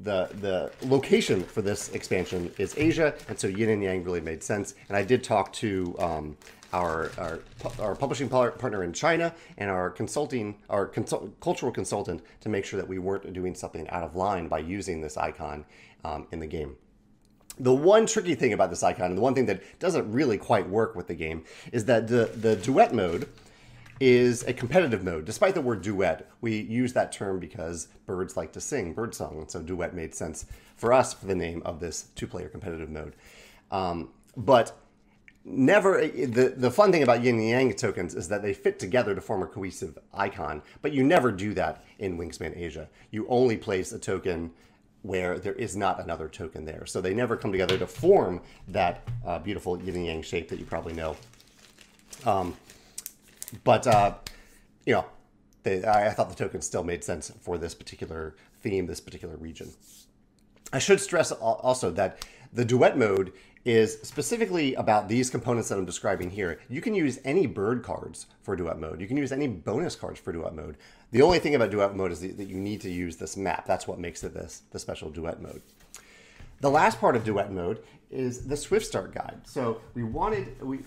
the 0.03 0.29
the 0.39 0.71
location 0.87 1.43
for 1.43 1.61
this 1.61 1.89
expansion 1.89 2.51
is 2.57 2.75
Asia, 2.77 3.15
and 3.29 3.39
so 3.39 3.47
Yin 3.47 3.69
and 3.69 3.81
Yang 3.81 4.03
really 4.03 4.21
made 4.21 4.43
sense. 4.43 4.75
And 4.89 4.95
I 4.95 5.03
did 5.03 5.23
talk 5.23 5.53
to 5.53 5.95
um, 5.99 6.37
our, 6.73 7.11
our, 7.17 7.39
our 7.79 7.95
publishing 7.95 8.27
partner 8.27 8.83
in 8.83 8.91
China 8.91 9.33
and 9.57 9.69
our 9.69 9.89
consulting, 9.89 10.55
our 10.69 10.85
consult, 10.85 11.39
cultural 11.39 11.71
consultant 11.71 12.21
to 12.41 12.49
make 12.49 12.65
sure 12.65 12.77
that 12.77 12.87
we 12.89 12.99
weren't 12.99 13.31
doing 13.31 13.55
something 13.55 13.87
out 13.89 14.03
of 14.03 14.15
line 14.15 14.47
by 14.47 14.59
using 14.59 14.99
this 14.99 15.15
icon 15.15 15.63
um, 16.03 16.27
in 16.31 16.39
the 16.39 16.47
game. 16.47 16.75
The 17.59 17.73
one 17.73 18.07
tricky 18.07 18.33
thing 18.33 18.51
about 18.51 18.71
this 18.71 18.81
icon, 18.81 19.05
and 19.05 19.17
the 19.17 19.21
one 19.21 19.35
thing 19.35 19.45
that 19.45 19.61
doesn't 19.79 20.11
really 20.11 20.39
quite 20.39 20.67
work 20.67 20.95
with 20.95 21.07
the 21.07 21.13
game, 21.13 21.43
is 21.71 21.85
that 21.85 22.07
the, 22.07 22.31
the 22.35 22.55
duet 22.55 22.93
mode 22.93 23.29
is 23.99 24.43
a 24.47 24.53
competitive 24.53 25.03
mode. 25.03 25.23
Despite 25.25 25.53
the 25.53 25.61
word 25.61 25.83
duet, 25.83 26.29
we 26.41 26.59
use 26.59 26.93
that 26.93 27.11
term 27.11 27.39
because 27.39 27.89
birds 28.07 28.35
like 28.35 28.51
to 28.53 28.59
sing 28.59 28.93
bird 28.93 29.13
song, 29.13 29.37
and 29.37 29.51
so 29.51 29.61
duet 29.61 29.93
made 29.93 30.15
sense 30.15 30.47
for 30.75 30.91
us 30.91 31.13
for 31.13 31.27
the 31.27 31.35
name 31.35 31.61
of 31.63 31.79
this 31.79 32.07
two-player 32.15 32.49
competitive 32.49 32.89
mode. 32.89 33.15
Um, 33.69 34.09
but 34.35 34.75
never 35.45 36.07
the 36.07 36.53
the 36.55 36.71
fun 36.71 36.91
thing 36.91 37.03
about 37.03 37.21
yin 37.21 37.37
and 37.37 37.49
yang 37.49 37.73
tokens 37.73 38.15
is 38.15 38.29
that 38.29 38.41
they 38.41 38.53
fit 38.53 38.79
together 38.79 39.13
to 39.13 39.19
form 39.19 39.43
a 39.43 39.45
cohesive 39.45 39.97
icon 40.13 40.61
but 40.81 40.93
you 40.93 41.03
never 41.03 41.31
do 41.31 41.53
that 41.53 41.83
in 41.99 42.17
wingspan 42.17 42.57
asia. 42.57 42.89
You 43.11 43.25
only 43.27 43.57
place 43.57 43.91
a 43.91 43.99
token 43.99 44.51
where 45.01 45.37
there 45.37 45.53
is 45.53 45.75
not 45.75 45.99
another 45.99 46.29
token 46.29 46.63
there. 46.63 46.85
So 46.85 47.01
they 47.01 47.13
never 47.13 47.35
come 47.35 47.51
together 47.51 47.77
to 47.77 47.85
form 47.85 48.41
that 48.69 49.05
uh, 49.25 49.39
beautiful 49.39 49.77
yin 49.81 49.95
and 49.95 50.05
yang 50.05 50.21
shape 50.21 50.47
that 50.47 50.59
you 50.59 50.65
probably 50.65 50.93
know. 50.93 51.17
Um, 52.25 52.55
but 53.65 53.85
uh, 53.85 54.15
you 54.85 54.93
know 54.93 55.05
they, 55.63 55.83
I, 55.83 56.07
I 56.07 56.11
thought 56.11 56.29
the 56.29 56.35
token 56.35 56.61
still 56.61 56.83
made 56.83 57.03
sense 57.03 57.31
for 57.41 57.57
this 57.57 57.75
particular 57.75 58.35
theme 58.61 58.87
this 58.87 59.01
particular 59.01 59.35
region. 59.35 59.73
I 60.71 60.79
should 60.79 60.99
stress 60.99 61.31
also 61.31 61.91
that 61.91 62.25
the 62.53 62.65
duet 62.65 62.97
mode 62.97 63.33
is 63.65 63.99
specifically 64.01 64.73
about 64.75 65.07
these 65.07 65.29
components 65.29 65.69
that 65.69 65.77
I'm 65.77 65.85
describing 65.85 66.29
here. 66.29 66.59
You 66.69 66.81
can 66.81 66.93
use 66.93 67.19
any 67.23 67.47
bird 67.47 67.81
cards 67.81 68.27
for 68.41 68.55
duet 68.55 68.79
mode. 68.79 68.99
You 68.99 69.07
can 69.07 69.17
use 69.17 69.31
any 69.31 69.47
bonus 69.47 69.95
cards 69.95 70.19
for 70.19 70.33
duet 70.33 70.53
mode. 70.53 70.77
The 71.11 71.21
only 71.21 71.39
thing 71.39 71.55
about 71.55 71.71
duet 71.71 71.95
mode 71.95 72.11
is 72.11 72.19
that 72.19 72.47
you 72.47 72.57
need 72.57 72.81
to 72.81 72.91
use 72.91 73.15
this 73.15 73.37
map. 73.37 73.65
That's 73.65 73.87
what 73.87 73.99
makes 73.99 74.23
it 74.23 74.33
this, 74.33 74.63
the 74.71 74.79
special 74.79 75.09
duet 75.09 75.41
mode. 75.41 75.61
The 76.59 76.69
last 76.69 76.99
part 76.99 77.15
of 77.15 77.23
duet 77.23 77.51
mode 77.51 77.83
is 78.11 78.47
the 78.47 78.57
Swift 78.57 78.85
Start 78.85 79.13
guide. 79.13 79.41
So 79.45 79.81
we 79.93 80.03
wanted, 80.03 80.61
we, 80.61 80.79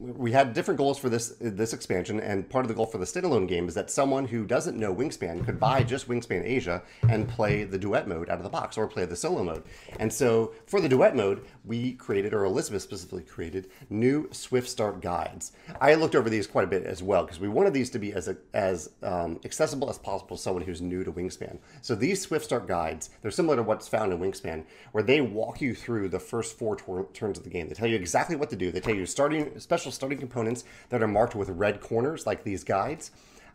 we 0.00 0.32
had 0.32 0.54
different 0.54 0.78
goals 0.78 0.98
for 0.98 1.10
this 1.10 1.34
this 1.40 1.74
expansion, 1.74 2.20
and 2.20 2.48
part 2.48 2.64
of 2.64 2.68
the 2.68 2.74
goal 2.74 2.86
for 2.86 2.96
the 2.96 3.04
standalone 3.04 3.46
game 3.46 3.68
is 3.68 3.74
that 3.74 3.90
someone 3.90 4.26
who 4.26 4.46
doesn't 4.46 4.78
know 4.78 4.94
Wingspan 4.94 5.44
could 5.44 5.60
buy 5.60 5.82
just 5.82 6.08
Wingspan 6.08 6.42
Asia 6.42 6.82
and 7.08 7.28
play 7.28 7.64
the 7.64 7.78
duet 7.78 8.08
mode 8.08 8.30
out 8.30 8.38
of 8.38 8.42
the 8.42 8.48
box, 8.48 8.78
or 8.78 8.86
play 8.86 9.04
the 9.04 9.14
solo 9.14 9.44
mode. 9.44 9.62
And 9.98 10.10
so 10.10 10.54
for 10.66 10.80
the 10.80 10.88
duet 10.88 11.14
mode, 11.14 11.44
we 11.66 11.92
created, 11.92 12.32
or 12.32 12.44
Elizabeth 12.44 12.82
specifically 12.82 13.24
created, 13.24 13.70
new 13.90 14.28
Swift 14.32 14.68
Start 14.68 15.02
guides. 15.02 15.52
I 15.80 15.94
looked 15.94 16.14
over 16.14 16.30
these 16.30 16.46
quite 16.46 16.64
a 16.64 16.68
bit 16.68 16.84
as 16.84 17.02
well 17.02 17.24
because 17.24 17.40
we 17.40 17.48
wanted 17.48 17.74
these 17.74 17.90
to 17.90 17.98
be 17.98 18.14
as 18.14 18.34
as 18.54 18.90
um, 19.02 19.38
accessible 19.44 19.90
as 19.90 19.98
possible 19.98 20.36
to 20.36 20.42
someone 20.42 20.62
who's 20.62 20.80
new 20.80 21.04
to 21.04 21.12
Wingspan. 21.12 21.58
So 21.82 21.94
these 21.94 22.22
Swift 22.22 22.46
Start 22.46 22.66
guides, 22.66 23.10
they're 23.20 23.30
similar 23.30 23.56
to 23.56 23.62
what's 23.62 23.86
found 23.86 24.14
in 24.14 24.18
Wingspan, 24.18 24.64
where 24.92 25.04
they 25.04 25.20
walk 25.20 25.60
you 25.60 25.74
through 25.74 26.08
the 26.08 26.18
first 26.20 26.58
four 26.58 26.76
turns 27.12 27.36
of 27.36 27.44
the 27.44 27.50
game. 27.50 27.68
They 27.68 27.74
tell 27.74 27.88
you 27.88 27.96
exactly 27.96 28.36
what 28.36 28.48
to 28.48 28.56
do. 28.56 28.70
They 28.70 28.80
tell 28.80 28.94
you 28.94 29.04
starting 29.04 29.58
special 29.60 29.89
special 29.90 30.08
starting 30.08 30.18
components 30.18 30.64
that 30.88 31.02
are 31.02 31.08
marked 31.08 31.34
with 31.34 31.48
red 31.50 31.80
corners, 31.80 32.26
like 32.26 32.44
these 32.44 32.64
guides, 32.64 33.10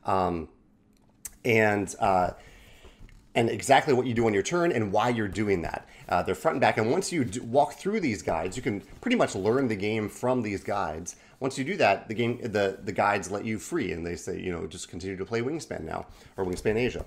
um, 0.06 0.50
and 1.44 1.96
uh, 2.00 2.32
and 3.34 3.50
exactly 3.50 3.94
what 3.94 4.06
you 4.06 4.13
do 4.13 4.25
on 4.25 4.34
your 4.34 4.44
turn 4.44 4.72
and 4.72 4.92
why 4.92 5.10
you're 5.10 5.27
doing 5.27 5.62
that. 5.62 5.88
Uh, 6.08 6.24
they're 6.24 6.36
front 6.36 6.56
and 6.56 6.62
back, 6.62 6.77
and 6.77 6.92
once 6.92 7.12
you 7.12 7.27
walk 7.44 7.74
through 7.74 8.00
these 8.00 8.22
guides, 8.22 8.56
you 8.56 8.63
can 8.63 8.82
pretty 9.01 9.18
much 9.18 9.36
learn 9.36 9.68
the 9.68 9.75
game 9.75 10.08
from 10.08 10.42
these 10.42 10.63
guides. 10.63 11.15
Once 11.39 11.58
you 11.58 11.65
do 11.65 11.75
that, 11.77 12.08
the 12.08 12.13
game 12.13 12.39
the 12.42 12.80
the 12.84 12.92
guides 12.92 13.32
let 13.32 13.46
you 13.46 13.60
free, 13.60 13.92
and 13.92 14.06
they 14.06 14.15
say 14.15 14.39
you 14.39 14.51
know 14.51 14.68
just 14.68 14.89
continue 14.89 15.18
to 15.18 15.25
play 15.25 15.42
Wingspan 15.42 15.84
now 15.84 16.06
or 16.38 16.46
Wingspan 16.46 16.75
Asia 16.75 17.06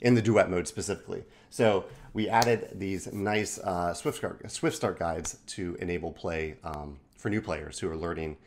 in 0.00 0.14
the 0.14 0.22
duet 0.22 0.48
mode 0.50 0.66
specifically. 0.66 1.24
So 1.50 1.84
we 2.14 2.28
added 2.28 2.70
these 2.74 3.12
nice 3.12 3.58
uh, 3.58 3.92
Swift, 3.92 4.16
start, 4.16 4.50
Swift 4.50 4.74
Start 4.74 4.98
guides 4.98 5.36
to 5.48 5.76
enable 5.78 6.10
play 6.10 6.56
um, 6.64 6.98
for 7.18 7.28
new 7.28 7.42
players 7.42 7.78
who 7.78 7.90
are 7.90 7.96
learning 7.96 8.38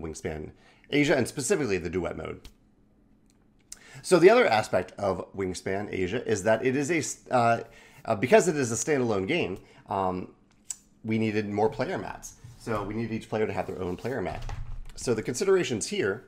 Wingspan 0.00 0.50
Asia 0.90 1.16
and 1.16 1.28
specifically 1.28 1.78
the 1.78 1.90
duet 1.90 2.16
mode. 2.16 2.40
So 4.02 4.18
the 4.18 4.30
other 4.30 4.46
aspect 4.46 4.92
of 4.98 5.32
Wingspan 5.34 5.92
Asia 5.92 6.26
is 6.26 6.44
that 6.44 6.64
it 6.64 6.76
is 6.76 6.90
a 6.90 7.34
uh, 7.34 7.60
uh, 8.04 8.14
because 8.14 8.48
it 8.48 8.56
is 8.56 8.70
a 8.72 8.74
standalone 8.74 9.26
game. 9.26 9.58
Um, 9.88 10.28
we 11.04 11.18
needed 11.18 11.48
more 11.48 11.68
player 11.68 11.98
mats, 11.98 12.34
so 12.58 12.82
we 12.82 12.94
needed 12.94 13.12
each 13.12 13.28
player 13.28 13.46
to 13.46 13.52
have 13.52 13.66
their 13.66 13.80
own 13.80 13.96
player 13.96 14.20
mat. 14.22 14.44
So 14.94 15.14
the 15.14 15.22
considerations 15.22 15.86
here 15.86 16.24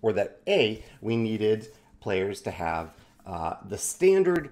were 0.00 0.12
that 0.14 0.40
a 0.46 0.84
we 1.00 1.16
needed 1.16 1.68
players 2.00 2.40
to 2.42 2.50
have 2.50 2.90
uh, 3.26 3.56
the 3.68 3.78
standard 3.78 4.50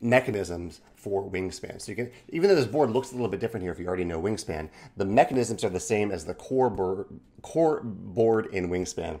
mechanisms 0.00 0.80
for 1.00 1.28
wingspan. 1.28 1.80
So 1.80 1.92
you 1.92 1.96
can, 1.96 2.10
even 2.28 2.48
though 2.48 2.56
this 2.56 2.66
board 2.66 2.90
looks 2.90 3.10
a 3.10 3.14
little 3.14 3.28
bit 3.28 3.40
different 3.40 3.62
here, 3.62 3.72
if 3.72 3.78
you 3.78 3.86
already 3.86 4.04
know 4.04 4.20
wingspan, 4.20 4.68
the 4.96 5.04
mechanisms 5.04 5.64
are 5.64 5.70
the 5.70 5.80
same 5.80 6.10
as 6.10 6.24
the 6.24 6.34
core 6.34 6.70
board, 6.70 7.06
core 7.42 7.80
board 7.82 8.46
in 8.52 8.68
wingspan. 8.68 9.20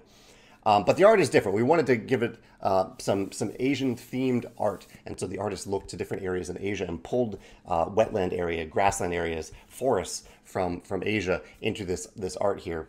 Um, 0.66 0.84
but 0.84 0.98
the 0.98 1.04
art 1.04 1.20
is 1.20 1.30
different. 1.30 1.56
We 1.56 1.62
wanted 1.62 1.86
to 1.86 1.96
give 1.96 2.22
it 2.22 2.38
uh, 2.60 2.90
some 2.98 3.32
some 3.32 3.52
Asian 3.58 3.96
themed 3.96 4.44
art, 4.58 4.86
and 5.06 5.18
so 5.18 5.26
the 5.26 5.38
artist 5.38 5.66
looked 5.66 5.88
to 5.90 5.96
different 5.96 6.22
areas 6.22 6.50
in 6.50 6.58
Asia 6.60 6.84
and 6.86 7.02
pulled 7.02 7.38
uh, 7.66 7.86
wetland 7.86 8.34
area, 8.34 8.66
grassland 8.66 9.14
areas, 9.14 9.52
forests 9.68 10.28
from 10.44 10.82
from 10.82 11.02
Asia 11.02 11.40
into 11.62 11.86
this 11.86 12.06
this 12.08 12.36
art 12.36 12.60
here. 12.60 12.88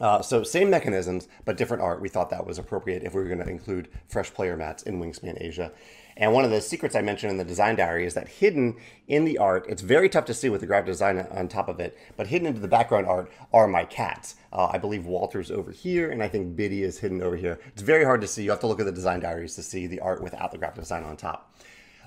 Uh, 0.00 0.20
so 0.20 0.42
same 0.42 0.68
mechanisms, 0.68 1.28
but 1.44 1.56
different 1.56 1.82
art. 1.82 2.02
We 2.02 2.08
thought 2.08 2.30
that 2.30 2.46
was 2.46 2.58
appropriate 2.58 3.02
if 3.04 3.14
we 3.14 3.22
were 3.22 3.28
going 3.28 3.44
to 3.44 3.48
include 3.48 3.88
fresh 4.08 4.32
player 4.32 4.56
mats 4.56 4.82
in 4.82 5.00
Wingspan 5.00 5.40
Asia. 5.40 5.72
And 6.16 6.32
one 6.32 6.44
of 6.44 6.50
the 6.50 6.62
secrets 6.62 6.94
I 6.94 7.02
mentioned 7.02 7.30
in 7.30 7.36
the 7.36 7.44
design 7.44 7.76
diary 7.76 8.06
is 8.06 8.14
that 8.14 8.26
hidden 8.26 8.76
in 9.06 9.24
the 9.24 9.36
art, 9.36 9.66
it's 9.68 9.82
very 9.82 10.08
tough 10.08 10.24
to 10.26 10.34
see 10.34 10.48
with 10.48 10.62
the 10.62 10.66
graphic 10.66 10.86
design 10.86 11.18
on 11.18 11.48
top 11.48 11.68
of 11.68 11.78
it, 11.78 11.98
but 12.16 12.28
hidden 12.28 12.46
into 12.46 12.60
the 12.60 12.68
background 12.68 13.06
art 13.06 13.30
are 13.52 13.68
my 13.68 13.84
cats. 13.84 14.36
Uh, 14.52 14.68
I 14.72 14.78
believe 14.78 15.04
Walter's 15.04 15.50
over 15.50 15.70
here, 15.70 16.10
and 16.10 16.22
I 16.22 16.28
think 16.28 16.56
Biddy 16.56 16.82
is 16.82 16.98
hidden 16.98 17.22
over 17.22 17.36
here. 17.36 17.60
It's 17.66 17.82
very 17.82 18.04
hard 18.04 18.22
to 18.22 18.26
see. 18.26 18.44
You 18.44 18.50
have 18.50 18.60
to 18.60 18.66
look 18.66 18.80
at 18.80 18.86
the 18.86 18.92
design 18.92 19.20
diaries 19.20 19.54
to 19.56 19.62
see 19.62 19.86
the 19.86 20.00
art 20.00 20.22
without 20.22 20.52
the 20.52 20.58
graphic 20.58 20.80
design 20.80 21.04
on 21.04 21.16
top. 21.18 21.54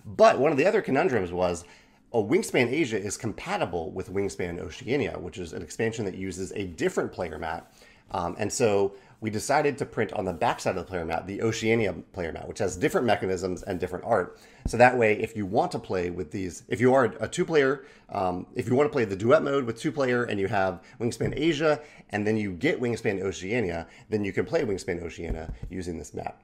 But 0.06 0.40
one 0.40 0.52
of 0.52 0.58
the 0.58 0.66
other 0.66 0.82
conundrums 0.82 1.32
was 1.32 1.66
a 2.12 2.18
Wingspan 2.18 2.72
Asia 2.72 3.00
is 3.00 3.18
compatible 3.18 3.92
with 3.92 4.12
Wingspan 4.12 4.60
Oceania, 4.60 5.20
which 5.20 5.38
is 5.38 5.54
an 5.54 5.62
expansion 5.62 6.06
that 6.06 6.16
uses 6.16 6.52
a 6.54 6.66
different 6.66 7.12
player 7.12 7.38
mat. 7.38 7.72
Um, 8.12 8.36
and 8.40 8.52
so 8.52 8.96
we 9.22 9.30
decided 9.30 9.78
to 9.78 9.86
print 9.86 10.14
on 10.14 10.26
the 10.26 10.34
backside 10.34 10.78
of 10.78 10.86
the 10.86 10.90
player 10.90 11.06
mat 11.06 11.28
the 11.28 11.42
Oceania 11.42 11.94
player 12.14 12.32
mat, 12.32 12.48
which 12.48 12.60
has 12.60 12.78
different 12.78 13.06
mechanisms 13.06 13.64
and 13.64 13.80
different 13.80 14.06
art. 14.06 14.40
So 14.68 14.78
that 14.78 14.98
way, 14.98 15.20
if 15.20 15.36
you 15.36 15.46
want 15.46 15.72
to 15.74 15.80
play 15.80 16.10
with 16.10 16.32
these, 16.32 16.64
if 16.68 16.80
you 16.80 16.94
are 16.94 17.06
a 17.20 17.28
two 17.28 17.46
player, 17.46 17.86
um, 18.10 18.48
if 18.56 18.68
you 18.68 18.76
want 18.76 18.88
to 18.88 18.94
play 18.94 19.06
the 19.06 19.16
duet 19.16 19.44
mode 19.44 19.66
with 19.66 19.80
two 19.80 19.92
player 19.92 20.24
and 20.24 20.40
you 20.40 20.48
have 20.48 20.82
Wingspan 21.00 21.34
Asia 21.36 21.82
and 22.12 22.26
then 22.26 22.38
you 22.38 22.54
get 22.54 22.80
Wingspan 22.80 23.22
Oceania, 23.22 23.88
then 24.10 24.24
you 24.24 24.32
can 24.32 24.46
play 24.46 24.64
Wingspan 24.64 25.04
Oceania 25.04 25.54
using 25.70 25.98
this 25.98 26.14
mat. 26.14 26.40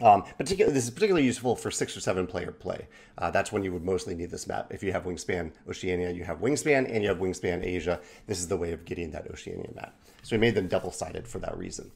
Um, 0.00 0.24
particularly, 0.36 0.74
this 0.74 0.84
is 0.84 0.90
particularly 0.90 1.24
useful 1.24 1.54
for 1.54 1.70
six 1.70 1.96
or 1.96 2.00
seven 2.00 2.26
player 2.26 2.50
play. 2.50 2.88
Uh, 3.16 3.30
that's 3.30 3.52
when 3.52 3.62
you 3.62 3.72
would 3.72 3.84
mostly 3.84 4.14
need 4.14 4.30
this 4.30 4.48
map. 4.48 4.72
If 4.72 4.82
you 4.82 4.90
have 4.90 5.04
Wingspan 5.04 5.52
Oceania, 5.68 6.10
you 6.10 6.24
have 6.24 6.40
Wingspan, 6.40 6.90
and 6.92 7.02
you 7.02 7.08
have 7.08 7.18
Wingspan 7.18 7.64
Asia. 7.64 8.00
This 8.26 8.40
is 8.40 8.48
the 8.48 8.56
way 8.56 8.72
of 8.72 8.84
getting 8.84 9.12
that 9.12 9.30
Oceania 9.30 9.70
map. 9.74 9.94
So 10.24 10.34
we 10.34 10.40
made 10.40 10.56
them 10.56 10.66
double-sided 10.66 11.28
for 11.28 11.38
that 11.38 11.56
reason. 11.56 11.92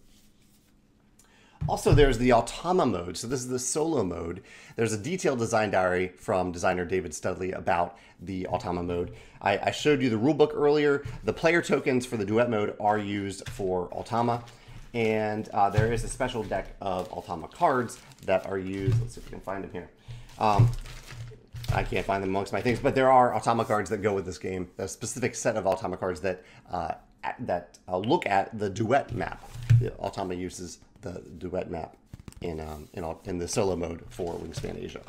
Also, 1.67 1.93
there's 1.93 2.19
the 2.19 2.29
Automa 2.31 2.89
mode. 2.89 3.17
So 3.17 3.27
this 3.27 3.41
is 3.41 3.49
the 3.49 3.59
solo 3.59 4.05
mode. 4.05 4.43
There's 4.77 4.93
a 4.93 4.99
detailed 4.99 5.41
design 5.41 5.71
diary 5.71 6.13
from 6.17 6.53
designer 6.53 6.85
David 6.85 7.13
Studley 7.13 7.53
about 7.53 7.99
the 8.21 8.47
Automa 8.51 8.85
mode. 8.85 9.15
I, 9.43 9.59
I 9.59 9.71
showed 9.73 10.01
you 10.01 10.09
the 10.09 10.17
rulebook 10.17 10.55
earlier. 10.55 11.05
The 11.25 11.33
player 11.33 11.61
tokens 11.61 12.07
for 12.07 12.17
the 12.17 12.25
duet 12.25 12.49
mode 12.49 12.77
are 12.79 12.99
used 12.99 13.49
for 13.49 13.89
Automa. 13.89 14.45
And 14.95 15.49
uh, 15.49 15.69
there 15.71 15.93
is 15.93 16.05
a 16.05 16.09
special 16.09 16.43
deck 16.43 16.77
of 16.81 17.11
Automa 17.11 17.51
cards 17.51 17.99
that 18.25 18.47
are 18.47 18.59
used. 18.59 19.01
Let's 19.01 19.15
see 19.15 19.21
if 19.21 19.27
we 19.27 19.33
can 19.33 19.41
find 19.41 19.65
them 19.65 19.73
here. 19.73 19.91
Um, 20.39 20.71
I 21.73 21.83
can't 21.83 22.07
find 22.07 22.23
them 22.23 22.31
amongst 22.31 22.53
my 22.53 22.63
things, 22.63 22.79
but 22.79 22.95
there 22.95 23.11
are 23.11 23.33
Automa 23.33 23.67
cards 23.67 23.91
that 23.91 24.01
go 24.01 24.15
with 24.15 24.25
this 24.25 24.39
game. 24.39 24.71
A 24.79 24.89
specific 24.89 25.35
set 25.35 25.57
of 25.57 25.65
Automa 25.65 25.99
cards 25.99 26.21
that 26.21 26.43
uh, 26.71 26.93
that 27.41 27.79
uh, 27.89 27.99
look 27.99 28.27
at 28.27 28.59
the 28.59 28.71
duet 28.71 29.13
map. 29.13 29.49
The 29.81 30.35
uses 30.35 30.79
the 31.03 31.23
duet 31.39 31.71
map 31.71 31.97
in 32.41 32.61
um, 32.61 32.89
in, 32.93 33.05
in 33.25 33.39
the 33.39 33.49
solo 33.49 33.77
mode 33.77 34.05
for 34.09 34.35
Wingspan 34.35 34.83
Asia. 34.83 35.03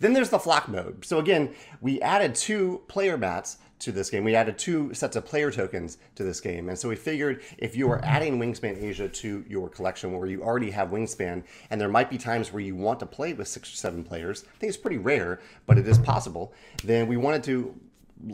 Then 0.00 0.12
there's 0.12 0.30
the 0.30 0.38
flock 0.38 0.68
mode. 0.68 1.04
So 1.04 1.18
again, 1.18 1.54
we 1.80 2.00
added 2.00 2.34
two 2.34 2.82
player 2.88 3.16
mats 3.16 3.58
to 3.78 3.92
this 3.92 4.10
game. 4.10 4.24
We 4.24 4.34
added 4.34 4.58
two 4.58 4.94
sets 4.94 5.16
of 5.16 5.24
player 5.24 5.50
tokens 5.50 5.98
to 6.14 6.24
this 6.24 6.40
game. 6.40 6.68
And 6.68 6.78
so 6.78 6.88
we 6.88 6.96
figured 6.96 7.42
if 7.58 7.76
you 7.76 7.90
are 7.90 8.00
adding 8.04 8.38
Wingspan 8.38 8.80
Asia 8.80 9.08
to 9.08 9.44
your 9.48 9.68
collection 9.68 10.16
where 10.16 10.28
you 10.28 10.42
already 10.42 10.70
have 10.70 10.88
Wingspan, 10.88 11.42
and 11.70 11.80
there 11.80 11.88
might 11.88 12.10
be 12.10 12.18
times 12.18 12.52
where 12.52 12.62
you 12.62 12.76
want 12.76 13.00
to 13.00 13.06
play 13.06 13.32
with 13.32 13.48
six 13.48 13.72
or 13.72 13.76
seven 13.76 14.04
players, 14.04 14.44
I 14.44 14.58
think 14.58 14.68
it's 14.68 14.76
pretty 14.76 14.98
rare, 14.98 15.40
but 15.66 15.78
it 15.78 15.86
is 15.86 15.98
possible, 15.98 16.52
then 16.84 17.06
we 17.06 17.16
wanted 17.16 17.42
to 17.44 17.74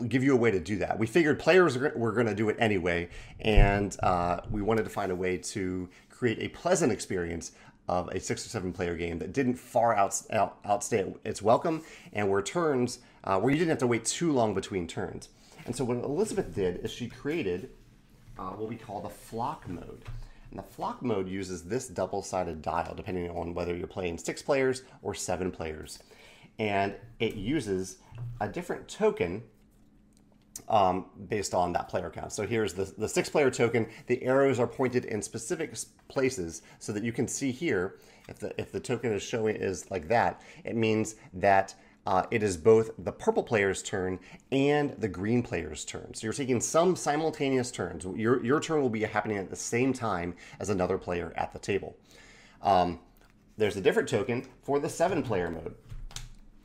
give 0.07 0.23
you 0.23 0.33
a 0.33 0.37
way 0.37 0.51
to 0.51 0.59
do 0.59 0.77
that. 0.77 0.97
We 0.99 1.07
figured 1.07 1.39
players 1.39 1.77
were 1.77 2.11
going 2.11 2.27
to 2.27 2.35
do 2.35 2.49
it 2.49 2.57
anyway, 2.59 3.09
and 3.39 3.95
uh, 4.03 4.41
we 4.49 4.61
wanted 4.61 4.83
to 4.83 4.89
find 4.89 5.11
a 5.11 5.15
way 5.15 5.37
to 5.37 5.89
create 6.09 6.39
a 6.39 6.49
pleasant 6.49 6.91
experience 6.91 7.51
of 7.87 8.07
a 8.09 8.19
six 8.19 8.45
or 8.45 8.49
seven 8.49 8.71
player 8.71 8.95
game 8.95 9.17
that 9.17 9.33
didn't 9.33 9.55
far 9.55 9.95
out, 9.95 10.21
out, 10.31 10.59
outstay 10.63 11.11
its 11.23 11.41
welcome 11.41 11.81
and 12.13 12.29
where 12.29 12.41
turns 12.41 12.99
uh, 13.23 13.39
where 13.39 13.51
you 13.51 13.57
didn't 13.57 13.69
have 13.69 13.79
to 13.79 13.87
wait 13.87 14.05
too 14.05 14.31
long 14.31 14.53
between 14.53 14.87
turns. 14.87 15.29
And 15.65 15.75
so 15.75 15.83
what 15.83 15.97
Elizabeth 15.97 16.53
did 16.53 16.83
is 16.85 16.91
she 16.91 17.07
created 17.07 17.69
uh, 18.37 18.51
what 18.51 18.69
we 18.69 18.75
call 18.75 19.01
the 19.01 19.09
flock 19.09 19.67
mode. 19.67 20.03
And 20.51 20.57
the 20.57 20.63
flock 20.63 21.01
mode 21.01 21.27
uses 21.27 21.63
this 21.63 21.87
double-sided 21.87 22.61
dial, 22.61 22.95
depending 22.95 23.29
on 23.29 23.53
whether 23.53 23.75
you're 23.75 23.87
playing 23.87 24.17
six 24.17 24.41
players 24.41 24.83
or 25.03 25.13
seven 25.13 25.51
players. 25.51 25.99
And 26.57 26.95
it 27.19 27.35
uses 27.35 27.97
a 28.41 28.47
different 28.47 28.87
token 28.87 29.43
um, 30.67 31.05
based 31.27 31.53
on 31.53 31.73
that 31.73 31.87
player 31.87 32.09
count. 32.09 32.31
So 32.31 32.45
here's 32.45 32.73
the, 32.73 32.91
the 32.97 33.07
six 33.07 33.29
player 33.29 33.49
token. 33.49 33.87
The 34.07 34.21
arrows 34.23 34.59
are 34.59 34.67
pointed 34.67 35.05
in 35.05 35.21
specific 35.21 35.75
places 36.07 36.61
so 36.79 36.91
that 36.93 37.03
you 37.03 37.11
can 37.11 37.27
see 37.27 37.51
here, 37.51 37.95
if 38.27 38.39
the, 38.39 38.59
if 38.59 38.71
the 38.71 38.79
token 38.79 39.11
is 39.13 39.23
showing 39.23 39.55
is 39.55 39.89
like 39.89 40.07
that, 40.09 40.41
it 40.63 40.75
means 40.75 41.15
that 41.33 41.73
uh, 42.05 42.23
it 42.31 42.41
is 42.43 42.57
both 42.57 42.91
the 42.99 43.11
purple 43.11 43.43
player's 43.43 43.83
turn 43.83 44.19
and 44.51 44.91
the 44.99 45.07
green 45.07 45.43
player's 45.43 45.85
turn. 45.85 46.13
So 46.13 46.25
you're 46.25 46.33
taking 46.33 46.61
some 46.61 46.95
simultaneous 46.95 47.71
turns. 47.71 48.05
Your, 48.15 48.43
your 48.43 48.59
turn 48.59 48.81
will 48.81 48.89
be 48.89 49.03
happening 49.03 49.37
at 49.37 49.49
the 49.49 49.55
same 49.55 49.93
time 49.93 50.35
as 50.59 50.69
another 50.69 50.97
player 50.97 51.33
at 51.35 51.53
the 51.53 51.59
table. 51.59 51.95
Um, 52.61 52.99
there's 53.57 53.77
a 53.77 53.81
different 53.81 54.07
token 54.07 54.45
for 54.63 54.79
the 54.79 54.89
seven 54.89 55.21
player 55.21 55.51
mode 55.51 55.75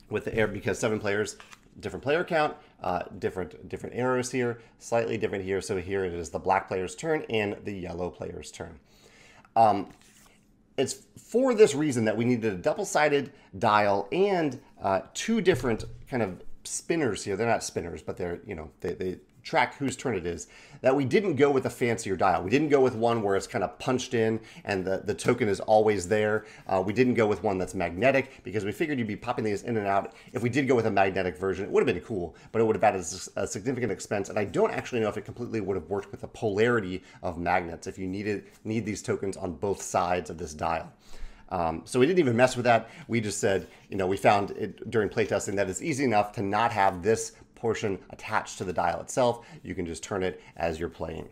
with 0.09 0.25
the 0.25 0.35
air 0.35 0.47
because 0.47 0.79
seven 0.79 1.00
players 1.00 1.37
different 1.81 2.02
player 2.02 2.25
count, 2.25 2.57
uh, 2.83 3.02
different 3.19 3.69
different 3.69 3.97
arrows 3.97 4.31
here, 4.31 4.61
slightly 4.78 5.16
different 5.16 5.45
here. 5.45 5.61
So 5.61 5.76
here 5.76 6.04
it 6.04 6.12
is 6.12 6.31
the 6.31 6.38
black 6.38 6.69
player's 6.69 6.95
turn 6.95 7.25
and 7.28 7.57
the 7.64 7.73
yellow 7.73 8.11
player's 8.11 8.50
turn. 8.50 8.78
Um, 9.57 9.88
it's 10.76 10.95
for 11.16 11.54
this 11.54 11.75
reason 11.75 12.04
that 12.07 12.16
we 12.16 12.25
needed 12.25 12.52
a 12.52 12.57
double-sided 12.57 13.33
dial 13.59 14.09
and 14.11 14.61
uh, 14.83 15.02
two 15.14 15.40
different 15.40 15.85
kind 16.09 16.23
of 16.23 16.43
spinners 16.64 17.25
here. 17.25 17.37
They're 17.37 17.47
not 17.47 17.62
spinners, 17.62 18.02
but 18.02 18.16
they're, 18.16 18.40
you 18.45 18.54
know, 18.54 18.71
they, 18.81 18.95
they 18.95 19.19
track 19.45 19.77
whose 19.77 19.97
turn 19.97 20.17
it 20.17 20.27
is, 20.27 20.49
that 20.81 20.97
we 20.97 21.05
didn't 21.05 21.37
go 21.37 21.51
with 21.51 21.67
a 21.67 21.71
fancier 21.71 22.17
dial. 22.17 22.43
We 22.43 22.51
didn't 22.51 22.69
go 22.69 22.81
with 22.81 22.95
one 22.95 23.23
where 23.23 23.37
it's 23.37 23.47
kind 23.47 23.63
of 23.63 23.79
punched 23.79 24.15
in 24.15 24.41
and 24.65 24.85
the, 24.85 25.03
the 25.05 25.15
token 25.15 25.49
is 25.49 25.61
always 25.61 26.09
there. 26.09 26.47
Uh, 26.67 26.83
we 26.85 26.93
didn't 26.93 27.15
go 27.15 27.27
with 27.27 27.43
one 27.43 27.59
that's 27.59 27.75
magnetic 27.75 28.43
because 28.43 28.65
we 28.65 28.73
figured 28.73 28.99
you'd 28.99 29.07
be 29.07 29.17
popping 29.17 29.45
these 29.45 29.63
in 29.63 29.77
and 29.77 29.87
out. 29.87 30.15
If 30.33 30.43
we 30.43 30.49
did 30.49 30.67
go 30.67 30.75
with 30.75 30.87
a 30.87 30.91
magnetic 30.91 31.37
version, 31.37 31.65
it 31.65 31.71
would 31.71 31.87
have 31.87 31.95
been 31.95 32.05
cool, 32.05 32.35
but 32.53 32.61
it 32.61 32.65
would 32.65 32.77
have 32.77 32.85
added 32.85 33.05
a 33.37 33.47
significant 33.47 33.93
expense. 33.93 34.29
And 34.29 34.39
I 34.39 34.45
don't 34.45 34.73
actually 34.73 35.01
know 35.01 35.09
if 35.09 35.17
it 35.17 35.25
completely 35.25 35.61
would 35.61 35.77
have 35.77 35.89
worked 35.89 36.11
with 36.11 36.21
the 36.21 36.29
polarity 36.29 37.03
of 37.23 37.39
magnets 37.39 37.87
if 37.87 37.99
you 37.99 38.07
needed 38.07 38.45
need 38.65 38.85
these 38.85 39.03
tokens 39.03 39.37
on 39.37 39.53
both 39.55 39.83
sides 39.83 40.31
of 40.31 40.39
this 40.39 40.55
dial. 40.55 40.93
Um, 41.51 41.83
so 41.85 42.01
we 42.01 42.07
didn't 42.07 42.19
even 42.19 42.37
mess 42.37 42.57
with 42.57 42.65
that. 42.65 42.91
We 43.07 43.21
just 43.21 43.39
said, 43.39 43.69
you 43.89 43.97
know, 43.97 44.07
we 44.07 44.17
found 44.17 44.51
it 44.53 44.91
during 44.91 45.09
playtesting 45.09 45.55
that 45.57 45.69
it's 45.69 45.83
easy 45.83 46.05
enough 46.05 46.33
to 46.33 46.43
not 46.43 46.73
have 46.73 47.03
this 47.03 47.33
portion 47.64 47.99
attached 48.11 48.59
to 48.59 48.64
the 48.64 48.75
dial 48.75 49.00
itself. 49.00 49.47
You 49.62 49.75
can 49.75 49.87
just 49.87 50.02
turn 50.02 50.23
it 50.23 50.38
as 50.54 50.78
you're 50.78 50.90
playing. 50.90 51.30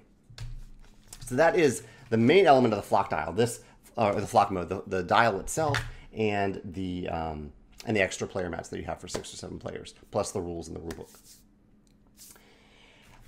So 1.20 1.34
that 1.34 1.58
is 1.58 1.82
the 2.08 2.16
main 2.16 2.46
element 2.46 2.72
of 2.72 2.78
the 2.78 2.88
flock 2.88 3.10
dial. 3.10 3.34
This, 3.34 3.60
or 3.98 4.14
the 4.14 4.26
flock 4.26 4.50
mode, 4.50 4.70
the, 4.70 4.82
the 4.86 5.02
dial 5.02 5.38
itself, 5.40 5.78
and 6.14 6.58
the 6.64 7.06
um, 7.10 7.52
and 7.84 7.94
the 7.94 8.00
extra 8.00 8.26
player 8.26 8.48
mats 8.48 8.70
that 8.70 8.78
you 8.78 8.86
have 8.86 8.98
for 8.98 9.08
six 9.08 9.34
or 9.34 9.36
seven 9.36 9.58
players, 9.58 9.94
plus 10.10 10.32
the 10.32 10.40
rules 10.40 10.68
in 10.68 10.74
the 10.74 10.80
rulebook. 10.80 11.10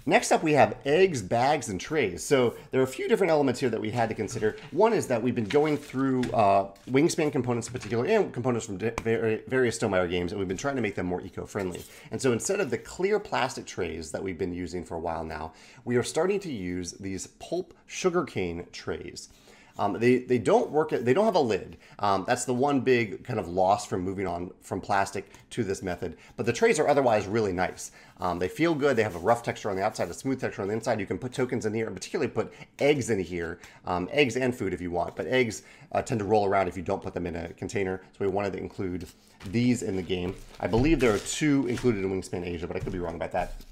Next 0.06 0.32
up, 0.32 0.42
we 0.42 0.52
have 0.52 0.76
eggs, 0.84 1.22
bags, 1.22 1.70
and 1.70 1.80
trays. 1.80 2.22
So 2.22 2.56
there 2.70 2.80
are 2.82 2.84
a 2.84 2.86
few 2.86 3.08
different 3.08 3.30
elements 3.30 3.60
here 3.60 3.70
that 3.70 3.80
we 3.80 3.90
had 3.90 4.10
to 4.10 4.14
consider. 4.14 4.56
One 4.70 4.92
is 4.92 5.06
that 5.06 5.22
we've 5.22 5.34
been 5.34 5.44
going 5.44 5.78
through 5.78 6.24
uh, 6.24 6.72
Wingspan 6.90 7.32
components 7.32 7.68
in 7.68 7.72
particular 7.72 8.04
and 8.04 8.30
components 8.30 8.66
from 8.66 8.76
various 8.78 9.78
Stonemaier 9.78 10.10
games, 10.10 10.32
and 10.32 10.38
we've 10.38 10.48
been 10.48 10.58
trying 10.58 10.76
to 10.76 10.82
make 10.82 10.94
them 10.94 11.06
more 11.06 11.22
eco-friendly. 11.22 11.82
And 12.10 12.20
so 12.20 12.32
instead 12.32 12.60
of 12.60 12.68
the 12.68 12.76
clear 12.76 13.18
plastic 13.18 13.64
trays 13.64 14.12
that 14.12 14.22
we've 14.22 14.36
been 14.36 14.52
using 14.52 14.84
for 14.84 14.96
a 14.96 15.00
while 15.00 15.24
now, 15.24 15.54
we 15.86 15.96
are 15.96 16.02
starting 16.02 16.38
to 16.40 16.52
use 16.52 16.92
these 16.92 17.26
pulp 17.26 17.72
sugarcane 17.86 18.66
trays. 18.72 19.30
Um, 19.76 19.98
they 19.98 20.18
they 20.18 20.38
don't 20.38 20.70
work. 20.70 20.90
They 20.90 21.12
don't 21.12 21.24
have 21.24 21.34
a 21.34 21.40
lid. 21.40 21.78
Um, 21.98 22.24
that's 22.26 22.44
the 22.44 22.54
one 22.54 22.80
big 22.80 23.24
kind 23.24 23.40
of 23.40 23.48
loss 23.48 23.86
from 23.86 24.02
moving 24.02 24.26
on 24.26 24.52
from 24.60 24.80
plastic 24.80 25.30
to 25.50 25.64
this 25.64 25.82
method. 25.82 26.16
But 26.36 26.46
the 26.46 26.52
trays 26.52 26.78
are 26.78 26.86
otherwise 26.86 27.26
really 27.26 27.52
nice. 27.52 27.90
Um, 28.20 28.38
they 28.38 28.48
feel 28.48 28.74
good. 28.74 28.96
They 28.96 29.02
have 29.02 29.16
a 29.16 29.20
rough 29.20 29.42
texture 29.42 29.70
on 29.70 29.76
the 29.76 29.82
outside, 29.82 30.08
a 30.08 30.14
smooth 30.14 30.40
texture 30.40 30.62
on 30.62 30.68
the 30.68 30.74
inside. 30.74 31.00
You 31.00 31.06
can 31.06 31.18
put 31.18 31.32
tokens 31.32 31.66
in 31.66 31.74
here, 31.74 31.86
and 31.86 31.96
particularly 31.96 32.30
put 32.30 32.52
eggs 32.78 33.10
in 33.10 33.18
here, 33.18 33.58
um, 33.84 34.08
eggs 34.12 34.36
and 34.36 34.54
food 34.54 34.72
if 34.72 34.80
you 34.80 34.92
want. 34.92 35.16
But 35.16 35.26
eggs 35.26 35.64
uh, 35.90 36.02
tend 36.02 36.20
to 36.20 36.24
roll 36.24 36.46
around 36.46 36.68
if 36.68 36.76
you 36.76 36.82
don't 36.82 37.02
put 37.02 37.12
them 37.12 37.26
in 37.26 37.34
a 37.34 37.48
container. 37.54 38.00
So 38.12 38.24
we 38.24 38.28
wanted 38.28 38.52
to 38.52 38.60
include 38.60 39.08
these 39.46 39.82
in 39.82 39.96
the 39.96 40.02
game. 40.02 40.36
I 40.60 40.68
believe 40.68 41.00
there 41.00 41.12
are 41.12 41.18
two 41.18 41.66
included 41.66 42.04
in 42.04 42.10
Wingspan 42.10 42.46
Asia, 42.46 42.68
but 42.68 42.76
I 42.76 42.80
could 42.80 42.92
be 42.92 43.00
wrong 43.00 43.16
about 43.16 43.32
that. 43.32 43.64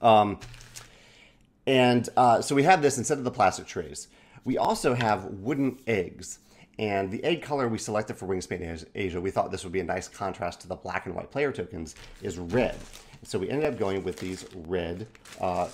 Um, 0.00 0.38
and 1.66 2.08
uh, 2.16 2.40
so 2.40 2.54
we 2.54 2.62
have 2.62 2.80
this 2.80 2.96
instead 2.96 3.18
of 3.18 3.24
the 3.24 3.30
plastic 3.30 3.66
trays. 3.66 4.08
We 4.44 4.58
also 4.58 4.94
have 4.94 5.24
wooden 5.24 5.78
eggs. 5.86 6.38
And 6.78 7.10
the 7.10 7.22
egg 7.24 7.42
color 7.42 7.68
we 7.68 7.76
selected 7.76 8.16
for 8.16 8.26
Wingspan 8.26 8.86
Asia, 8.94 9.20
we 9.20 9.30
thought 9.30 9.50
this 9.50 9.64
would 9.64 9.72
be 9.72 9.80
a 9.80 9.84
nice 9.84 10.08
contrast 10.08 10.62
to 10.62 10.68
the 10.68 10.76
black 10.76 11.04
and 11.04 11.14
white 11.14 11.30
player 11.30 11.52
tokens, 11.52 11.94
is 12.22 12.38
red. 12.38 12.76
So 13.22 13.38
we 13.38 13.50
ended 13.50 13.70
up 13.70 13.78
going 13.78 14.02
with 14.02 14.18
these 14.18 14.46
red, 14.66 15.06
uh, 15.40 15.68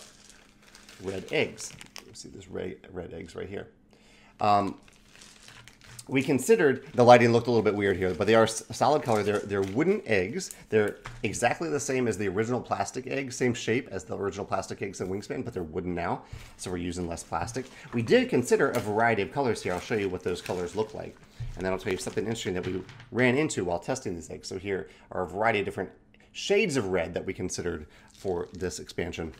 red 1.03 1.25
eggs. 1.31 1.73
You 2.07 2.15
see 2.15 2.29
this 2.29 2.49
red, 2.49 2.79
red 2.91 3.15
eggs 3.15 3.37
right 3.37 3.49
here. 3.49 3.69
Um, 4.41 4.79
we 6.09 6.23
considered 6.23 6.87
the 6.95 7.05
lighting 7.05 7.33
looked 7.33 7.49
a 7.49 7.51
little 7.51 7.65
bit 7.65 7.75
weird 7.75 7.97
here, 7.97 8.15
but 8.15 8.27
they 8.27 8.37
are 8.37 8.47
solid 8.47 9.03
color. 9.03 9.23
They're 9.23 9.41
they're 9.41 9.63
wooden 9.63 10.03
eggs. 10.07 10.53
They're 10.69 10.99
exactly 11.25 11.69
the 11.69 11.81
same 11.81 12.07
as 12.07 12.17
the 12.17 12.29
original 12.29 12.61
plastic 12.61 13.09
eggs, 13.09 13.37
same 13.37 13.55
shape 13.55 13.89
as 13.91 14.05
the 14.05 14.17
original 14.17 14.47
plastic 14.47 14.83
eggs 14.83 15.01
in 15.01 15.09
Wingspan, 15.09 15.45
but 15.45 15.53
they're 15.53 15.65
wooden 15.65 15.95
now, 15.95 16.23
so 16.57 16.71
we're 16.71 16.77
using 16.77 17.09
less 17.09 17.25
plastic. 17.25 17.67
We 17.93 18.03
did 18.03 18.29
consider 18.29 18.71
a 18.71 18.79
variety 18.79 19.23
of 19.23 19.33
colors 19.33 19.63
here. 19.63 19.73
I'll 19.73 19.81
show 19.81 19.97
you 19.97 20.09
what 20.09 20.23
those 20.23 20.41
colors 20.41 20.77
look 20.77 20.95
like, 20.95 21.17
and 21.57 21.65
then 21.65 21.73
I'll 21.73 21.79
tell 21.79 21.93
you 21.93 21.99
something 21.99 22.25
interesting 22.25 22.55
that 22.55 22.67
we 22.67 22.83
ran 23.11 23.37
into 23.37 23.65
while 23.65 23.81
testing 23.81 24.15
these 24.15 24.31
eggs. 24.31 24.47
So 24.47 24.59
here 24.59 24.89
are 25.11 25.23
a 25.23 25.27
variety 25.27 25.59
of 25.61 25.65
different 25.65 25.91
shades 26.33 26.77
of 26.77 26.89
red 26.89 27.15
that 27.15 27.25
we 27.25 27.33
considered 27.33 27.87
for 28.13 28.49
this 28.53 28.79
expansion. 28.79 29.33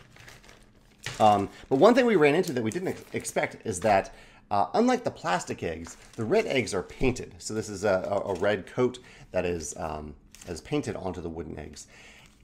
Um, 1.21 1.49
but 1.69 1.77
one 1.77 1.95
thing 1.95 2.07
we 2.07 2.17
ran 2.17 2.35
into 2.35 2.53
that 2.53 2.63
we 2.63 2.71
didn't 2.71 2.97
expect 3.13 3.65
is 3.65 3.81
that 3.81 4.13
uh, 4.51 4.67
unlike 4.75 5.05
the 5.05 5.11
plastic 5.11 5.63
eggs, 5.63 5.97
the 6.15 6.25
red 6.25 6.47
eggs 6.47 6.75
are 6.75 6.83
painted. 6.83 7.35
So 7.39 7.55
this 7.55 7.69
is 7.69 7.85
a, 7.85 8.23
a 8.25 8.35
red 8.35 8.67
coat 8.67 8.99
that 9.33 9.45
is, 9.45 9.75
um, 9.77 10.15
is 10.49 10.61
painted 10.61 10.97
onto 10.97 11.21
the 11.21 11.29
wooden 11.29 11.59
eggs. 11.59 11.87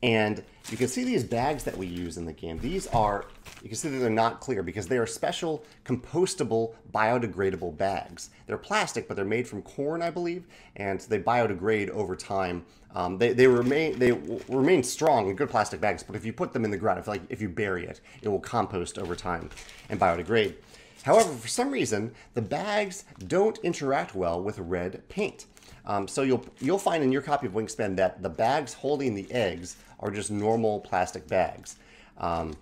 And 0.02 0.42
you 0.68 0.76
can 0.76 0.88
see 0.88 1.04
these 1.04 1.22
bags 1.22 1.62
that 1.62 1.76
we 1.76 1.86
use 1.86 2.16
in 2.16 2.24
the 2.24 2.32
game. 2.32 2.58
These 2.58 2.88
are, 2.88 3.26
you 3.62 3.68
can 3.68 3.76
see 3.76 3.88
that 3.88 3.98
they're 3.98 4.10
not 4.10 4.40
clear 4.40 4.64
because 4.64 4.88
they 4.88 4.98
are 4.98 5.06
special 5.06 5.64
compostable 5.84 6.74
biodegradable 6.92 7.76
bags. 7.76 8.30
They're 8.48 8.58
plastic, 8.58 9.06
but 9.06 9.14
they're 9.14 9.24
made 9.24 9.46
from 9.46 9.62
corn, 9.62 10.02
I 10.02 10.10
believe, 10.10 10.44
and 10.74 11.00
they 11.02 11.20
biodegrade 11.20 11.88
over 11.90 12.16
time. 12.16 12.64
Um, 12.96 13.16
they, 13.16 13.32
they 13.32 13.46
remain 13.46 13.98
they 13.98 14.12
remain 14.48 14.82
strong 14.82 15.30
in 15.30 15.36
good 15.36 15.48
plastic 15.48 15.80
bags, 15.80 16.02
but 16.02 16.14
if 16.14 16.26
you 16.26 16.32
put 16.32 16.52
them 16.52 16.64
in 16.64 16.70
the 16.70 16.76
ground, 16.76 16.98
if 16.98 17.08
like 17.08 17.22
if 17.30 17.40
you 17.40 17.48
bury 17.48 17.86
it, 17.86 18.00
it 18.20 18.28
will 18.28 18.40
compost 18.40 18.98
over 18.98 19.14
time 19.16 19.48
and 19.88 19.98
biodegrade. 19.98 20.56
However, 21.02 21.32
for 21.32 21.48
some 21.48 21.70
reason, 21.70 22.14
the 22.34 22.42
bags 22.42 23.04
don't 23.26 23.58
interact 23.58 24.14
well 24.14 24.42
with 24.42 24.58
red 24.58 25.02
paint. 25.08 25.46
Um, 25.84 26.06
so 26.06 26.22
you'll 26.22 26.44
you'll 26.60 26.78
find 26.78 27.02
in 27.02 27.10
your 27.10 27.22
copy 27.22 27.46
of 27.46 27.54
Wingspan 27.54 27.96
that 27.96 28.22
the 28.22 28.28
bags 28.28 28.72
holding 28.72 29.14
the 29.14 29.30
eggs 29.32 29.76
are 29.98 30.10
just 30.10 30.30
normal 30.30 30.80
plastic 30.80 31.26
bags. 31.26 31.76
Um, 32.18 32.56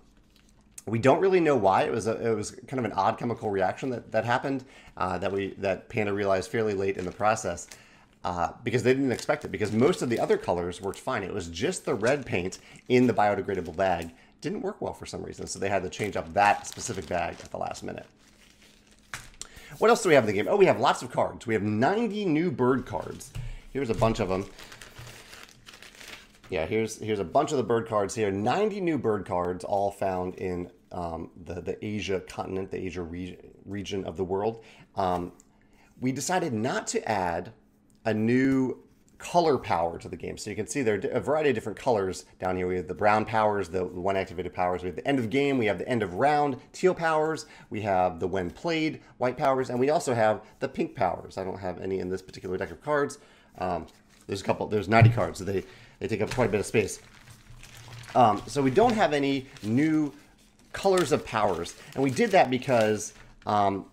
we 0.87 0.99
don't 0.99 1.21
really 1.21 1.41
know 1.41 1.57
why. 1.57 1.83
It 1.83 1.93
was 1.93 2.07
a, 2.07 2.31
it 2.31 2.35
was 2.35 2.53
kind 2.67 2.79
of 2.79 2.85
an 2.85 2.93
odd 2.93 3.19
chemical 3.19 3.51
reaction 3.51 3.91
that, 3.91 4.11
that 4.13 4.25
happened 4.25 4.65
uh, 4.97 5.19
that 5.19 5.31
we 5.31 5.55
that 5.59 5.89
Panda 5.89 6.13
realized 6.13 6.51
fairly 6.51 6.75
late 6.75 6.97
in 6.97 7.05
the 7.05 7.13
process 7.13 7.69
uh, 8.25 8.53
because 8.65 8.83
they 8.83 8.95
didn't 8.95 9.13
expect 9.13 9.45
it. 9.45 9.49
Because 9.49 9.73
most 9.73 10.01
of 10.01 10.09
the 10.09 10.19
other 10.19 10.39
colors 10.39 10.81
worked 10.81 10.99
fine. 10.99 11.23
It 11.23 11.35
was 11.35 11.49
just 11.49 11.85
the 11.85 11.95
red 11.95 12.25
paint 12.25 12.59
in 12.89 13.07
the 13.07 13.13
biodegradable 13.13 13.77
bag 13.77 14.13
didn't 14.41 14.63
work 14.63 14.81
well 14.81 14.95
for 14.95 15.05
some 15.05 15.23
reason. 15.23 15.47
So 15.47 15.59
they 15.59 15.69
had 15.69 15.83
to 15.83 15.91
change 15.91 16.17
up 16.17 16.33
that 16.33 16.67
specific 16.67 17.07
bag 17.07 17.37
at 17.45 17.51
the 17.51 17.59
last 17.59 17.83
minute. 17.83 18.07
What 19.79 19.91
else 19.91 20.03
do 20.03 20.09
we 20.09 20.15
have 20.15 20.25
in 20.25 20.29
the 20.29 20.33
game? 20.33 20.49
Oh, 20.49 20.57
we 20.57 20.67
have 20.67 20.81
lots 20.81 21.03
of 21.03 21.11
cards. 21.11 21.47
We 21.47 21.55
have 21.55 21.63
90 21.63 22.25
new 22.25 22.51
bird 22.51 22.87
cards. 22.87 23.33
Here's 23.71 23.91
a 23.91 23.95
bunch 23.95 24.21
of 24.21 24.29
them. 24.29 24.47
Yeah, 26.49 26.67
here's 26.67 26.99
here's 26.99 27.21
a 27.21 27.25
bunch 27.25 27.53
of 27.53 27.59
the 27.59 27.63
bird 27.63 27.87
cards 27.87 28.15
here. 28.15 28.33
90 28.33 28.81
new 28.81 28.99
bird 28.99 29.25
cards, 29.25 29.63
all 29.63 29.93
found 29.93 30.35
in 30.35 30.71
um, 30.91 31.31
the, 31.45 31.61
the 31.61 31.85
Asia 31.85 32.21
continent, 32.21 32.73
the 32.73 32.79
Asia 32.79 33.03
region, 33.03 33.39
region 33.65 34.05
of 34.05 34.17
the 34.17 34.25
world. 34.25 34.65
Um, 34.97 35.33
we 36.01 36.11
decided 36.11 36.53
not 36.53 36.89
to 36.89 37.09
add 37.09 37.53
a 38.05 38.13
new 38.13 38.83
color 39.21 39.59
power 39.59 39.99
to 39.99 40.09
the 40.09 40.17
game. 40.17 40.37
So 40.37 40.51
you 40.51 40.57
can 40.57 40.67
see 40.67 40.83
there 40.83 40.95
are 40.95 41.11
a 41.11 41.21
variety 41.21 41.51
of 41.51 41.55
different 41.55 41.79
colors 41.79 42.25
down 42.39 42.57
here. 42.57 42.67
We 42.67 42.77
have 42.77 42.89
the 42.89 42.95
brown 42.95 43.25
powers, 43.25 43.69
the 43.69 43.85
one 43.85 44.17
activated 44.17 44.55
powers. 44.55 44.83
We 44.83 44.89
have 44.89 44.97
the 44.97 45.07
end 45.07 45.19
of 45.19 45.31
game. 45.31 45.59
We 45.59 45.67
have 45.67 45.79
the 45.79 45.89
end 45.89 46.03
of 46.03 46.15
round 46.15 46.57
teal 46.73 46.95
powers. 46.95 47.47
We 47.69 47.83
have 47.83 48.19
the 48.19 48.27
when 48.27 48.51
played 48.51 49.01
white 49.19 49.37
powers. 49.37 49.71
And 49.71 49.79
we 49.79 49.91
also 49.91 50.15
have 50.15 50.43
the 50.59 50.69
pink 50.69 50.95
powers. 50.95 51.39
I 51.39 51.45
don't 51.45 51.61
have 51.61 51.81
any 51.81 52.01
in 52.01 52.09
this 52.09 52.23
particular 52.23 52.57
deck 52.57 52.71
of 52.71 52.83
cards. 52.83 53.19
Um, 53.59 53.87
there's 54.27 54.41
a 54.41 54.45
couple, 54.45 54.67
there's 54.67 54.89
90 54.89 55.11
cards, 55.11 55.39
so 55.39 55.45
they, 55.45 55.65
they 55.99 56.09
take 56.09 56.23
up 56.23 56.31
quite 56.31 56.49
a 56.49 56.53
bit 56.53 56.61
of 56.61 56.67
space. 56.67 57.01
Um, 58.15 58.43
so 58.47 58.63
we 58.63 58.71
don't 58.71 58.95
have 58.95 59.13
any 59.13 59.47
new 59.63 60.13
colors 60.73 61.13
of 61.13 61.27
powers. 61.27 61.77
And 61.95 62.03
we 62.03 62.11
did 62.11 62.31
that 62.31 62.51
because 62.51 63.13
um, 63.47 63.87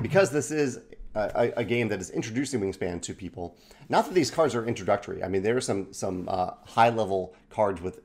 because 0.00 0.30
this 0.30 0.50
is 0.50 0.80
a, 1.14 1.52
a, 1.58 1.64
game 1.64 1.88
that 1.88 2.00
is 2.00 2.10
introducing 2.10 2.60
Wingspan 2.60 3.02
to 3.02 3.14
people. 3.14 3.56
Not 3.88 4.06
that 4.06 4.14
these 4.14 4.30
cards 4.30 4.54
are 4.54 4.64
introductory. 4.66 5.22
I 5.22 5.28
mean, 5.28 5.42
there 5.42 5.56
are 5.56 5.60
some 5.60 5.92
some 5.92 6.28
uh, 6.28 6.52
high 6.64 6.88
level 6.88 7.34
cards 7.50 7.80
with 7.82 8.00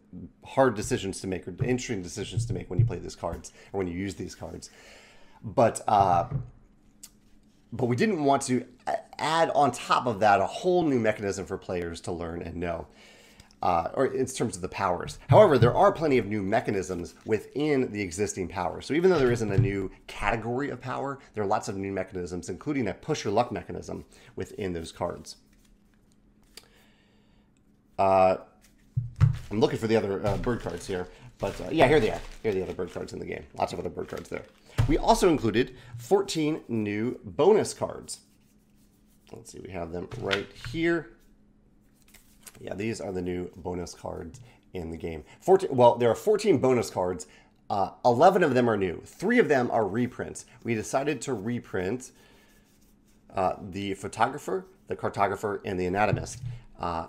hard 0.46 0.76
decisions 0.76 1.22
to 1.22 1.28
make 1.28 1.48
or 1.48 1.56
interesting 1.63 2.02
decisions 2.02 2.46
to 2.48 2.54
make 2.54 2.70
when 2.70 2.80
you 2.80 2.86
play 2.86 3.00
these 3.00 3.15
cards 3.15 3.54
or 3.72 3.78
when 3.78 3.88
you 3.88 3.93
use 3.93 4.15
these 4.15 4.36
cards. 4.36 4.70
But 5.43 5.82
uh, 5.88 6.28
but 7.72 7.86
we 7.86 7.96
didn't 7.96 8.24
want 8.24 8.41
to 8.43 8.65
add 9.20 9.50
on 9.52 9.72
top 9.72 10.06
of 10.06 10.20
that 10.20 10.41
a 10.41 10.46
whole 10.46 10.84
new 10.84 11.00
mechanism 11.00 11.46
for 11.46 11.58
players 11.58 12.02
to 12.02 12.12
learn 12.12 12.41
and 12.41 12.56
know 12.56 12.88
uh, 13.62 13.89
or 13.93 14.08
in 14.08 14.26
terms 14.26 14.56
of 14.56 14.62
the 14.62 14.70
powers. 14.70 15.20
However, 15.30 15.58
there 15.58 15.76
are 15.76 15.91
plenty 15.91 16.17
of 16.17 16.28
new 16.28 16.43
mechanisms 16.43 17.15
within 17.26 17.91
the 17.91 18.02
existing 18.02 18.48
powers. 18.48 18.86
So 18.86 18.93
even 18.93 19.10
though 19.10 19.17
there 19.17 19.32
isn't 19.32 19.52
a 19.52 19.58
new 19.58 19.89
category 20.08 20.70
of 20.70 20.80
power, 20.80 21.20
there 21.34 21.43
are 21.43 21.48
lots 21.48 21.67
of 21.67 21.76
new 21.76 21.91
mechanisms, 21.91 22.50
including 22.50 22.88
a 22.88 22.93
push 22.93 23.24
your 23.24 23.34
luck 23.34 23.52
mechanism 23.52 24.06
within 24.36 24.74
those 24.74 24.91
cards. 24.91 25.38
Uh, 27.98 28.38
I'm 29.50 29.60
looking 29.60 29.80
for 29.80 29.88
the 29.88 29.96
other 29.96 30.26
uh, 30.26 30.38
bird 30.38 30.62
cards 30.62 30.86
here, 30.86 31.08
but 31.39 31.60
uh, 31.62 31.70
yeah, 31.72 31.88
here 31.88 32.00
they 32.00 32.12
are. 32.12 32.22
Here 32.43 32.52
are 32.52 32.56
the 32.56 32.63
other 32.63 32.74
bird 32.74 32.93
cards 32.93 33.13
in 33.13 33.20
the 33.20 33.26
game. 33.26 33.43
Lots 33.58 33.74
of 33.74 33.80
other 33.80 33.89
bird 33.89 34.08
cards 34.08 34.30
there. 34.30 34.43
We 34.88 34.98
also 34.98 35.30
included 35.30 35.76
14 35.98 36.62
new 36.67 37.20
bonus 37.24 37.74
cards. 37.74 38.20
Let's 39.32 39.52
see, 39.52 39.60
we 39.60 39.72
have 39.72 39.91
them 39.91 40.08
right 40.22 40.48
here. 40.72 41.17
Yeah, 42.60 42.74
these 42.76 43.02
are 43.02 43.12
the 43.12 43.22
new 43.22 43.52
bonus 43.58 43.93
cards 43.93 44.39
in 44.74 44.91
the 44.91 44.98
game. 44.98 45.24
14, 45.41 45.70
well, 45.72 45.96
there 45.96 46.10
are 46.10 46.15
14 46.15 46.58
bonus 46.60 46.89
cards. 46.89 47.28
Uh, 47.70 47.91
11 48.06 48.43
of 48.43 48.54
them 48.54 48.70
are 48.70 48.78
new. 48.78 49.02
Three 49.06 49.39
of 49.39 49.50
them 49.50 49.70
are 49.72 49.88
reprints. 49.88 50.46
We 50.63 50.74
decided 50.74 51.22
to 51.24 51.34
reprint 51.34 52.12
uh, 53.36 53.56
the 53.62 53.93
photographer, 53.96 54.65
the 54.88 54.96
cartographer, 54.96 55.60
and 55.65 55.80
the 55.80 55.86
anatomist 55.86 56.41
uh, 56.80 57.08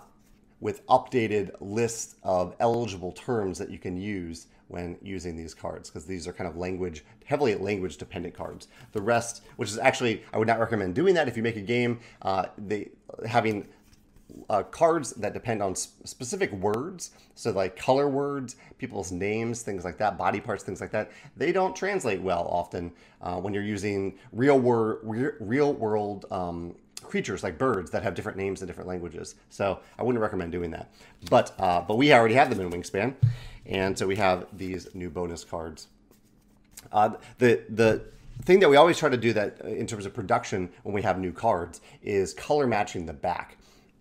with 0.59 0.85
updated 0.87 1.51
lists 1.61 2.15
of 2.23 2.55
eligible 2.59 3.11
terms 3.13 3.57
that 3.57 3.69
you 3.69 3.79
can 3.79 3.97
use 3.97 4.47
when 4.67 4.97
using 5.01 5.35
these 5.35 5.53
cards 5.53 5.89
because 5.89 6.05
these 6.05 6.27
are 6.27 6.33
kind 6.33 6.47
of 6.47 6.55
language 6.55 7.03
heavily 7.25 7.55
language 7.55 7.97
dependent 7.97 8.35
cards 8.35 8.67
the 8.91 9.01
rest 9.01 9.41
which 9.55 9.69
is 9.69 9.79
actually 9.79 10.23
i 10.31 10.37
would 10.37 10.47
not 10.47 10.59
recommend 10.59 10.93
doing 10.93 11.15
that 11.15 11.27
if 11.27 11.35
you 11.35 11.41
make 11.41 11.55
a 11.55 11.61
game 11.61 11.99
uh, 12.21 12.45
they 12.57 12.87
having 13.25 13.67
uh, 14.49 14.63
cards 14.63 15.11
that 15.13 15.33
depend 15.33 15.61
on 15.61 15.75
sp- 15.75 16.05
specific 16.05 16.51
words, 16.53 17.11
so 17.35 17.51
like 17.51 17.75
color 17.75 18.09
words, 18.09 18.55
people's 18.77 19.11
names, 19.11 19.61
things 19.61 19.83
like 19.83 19.97
that, 19.97 20.17
body 20.17 20.39
parts, 20.39 20.63
things 20.63 20.81
like 20.81 20.91
that. 20.91 21.11
They 21.37 21.51
don't 21.51 21.75
translate 21.75 22.21
well 22.21 22.47
often 22.49 22.91
uh, 23.21 23.39
when 23.39 23.53
you're 23.53 23.63
using 23.63 24.17
real 24.31 24.59
wor- 24.59 24.99
re- 25.03 25.31
real 25.39 25.73
world 25.73 26.25
um, 26.31 26.75
creatures 27.03 27.43
like 27.43 27.57
birds 27.57 27.89
that 27.91 28.03
have 28.03 28.13
different 28.13 28.37
names 28.37 28.61
in 28.61 28.67
different 28.67 28.87
languages. 28.87 29.35
So 29.49 29.79
I 29.97 30.03
wouldn't 30.03 30.21
recommend 30.21 30.51
doing 30.51 30.71
that. 30.71 30.91
But 31.29 31.53
uh, 31.59 31.81
but 31.81 31.97
we 31.97 32.13
already 32.13 32.35
have 32.35 32.49
them 32.49 32.59
in 32.59 32.71
Wingspan, 32.71 33.15
and 33.65 33.97
so 33.97 34.07
we 34.07 34.15
have 34.17 34.45
these 34.53 34.93
new 34.93 35.09
bonus 35.09 35.43
cards. 35.43 35.87
Uh, 36.91 37.11
the 37.37 37.63
the 37.69 38.03
thing 38.43 38.59
that 38.59 38.69
we 38.69 38.77
always 38.77 38.97
try 38.97 39.09
to 39.09 39.17
do 39.17 39.33
that 39.33 39.59
uh, 39.63 39.67
in 39.67 39.85
terms 39.85 40.05
of 40.05 40.13
production 40.13 40.69
when 40.83 40.93
we 40.95 41.01
have 41.01 41.19
new 41.19 41.31
cards 41.31 41.81
is 42.01 42.33
color 42.33 42.67
matching 42.67 43.05
the 43.05 43.13
back 43.13 43.57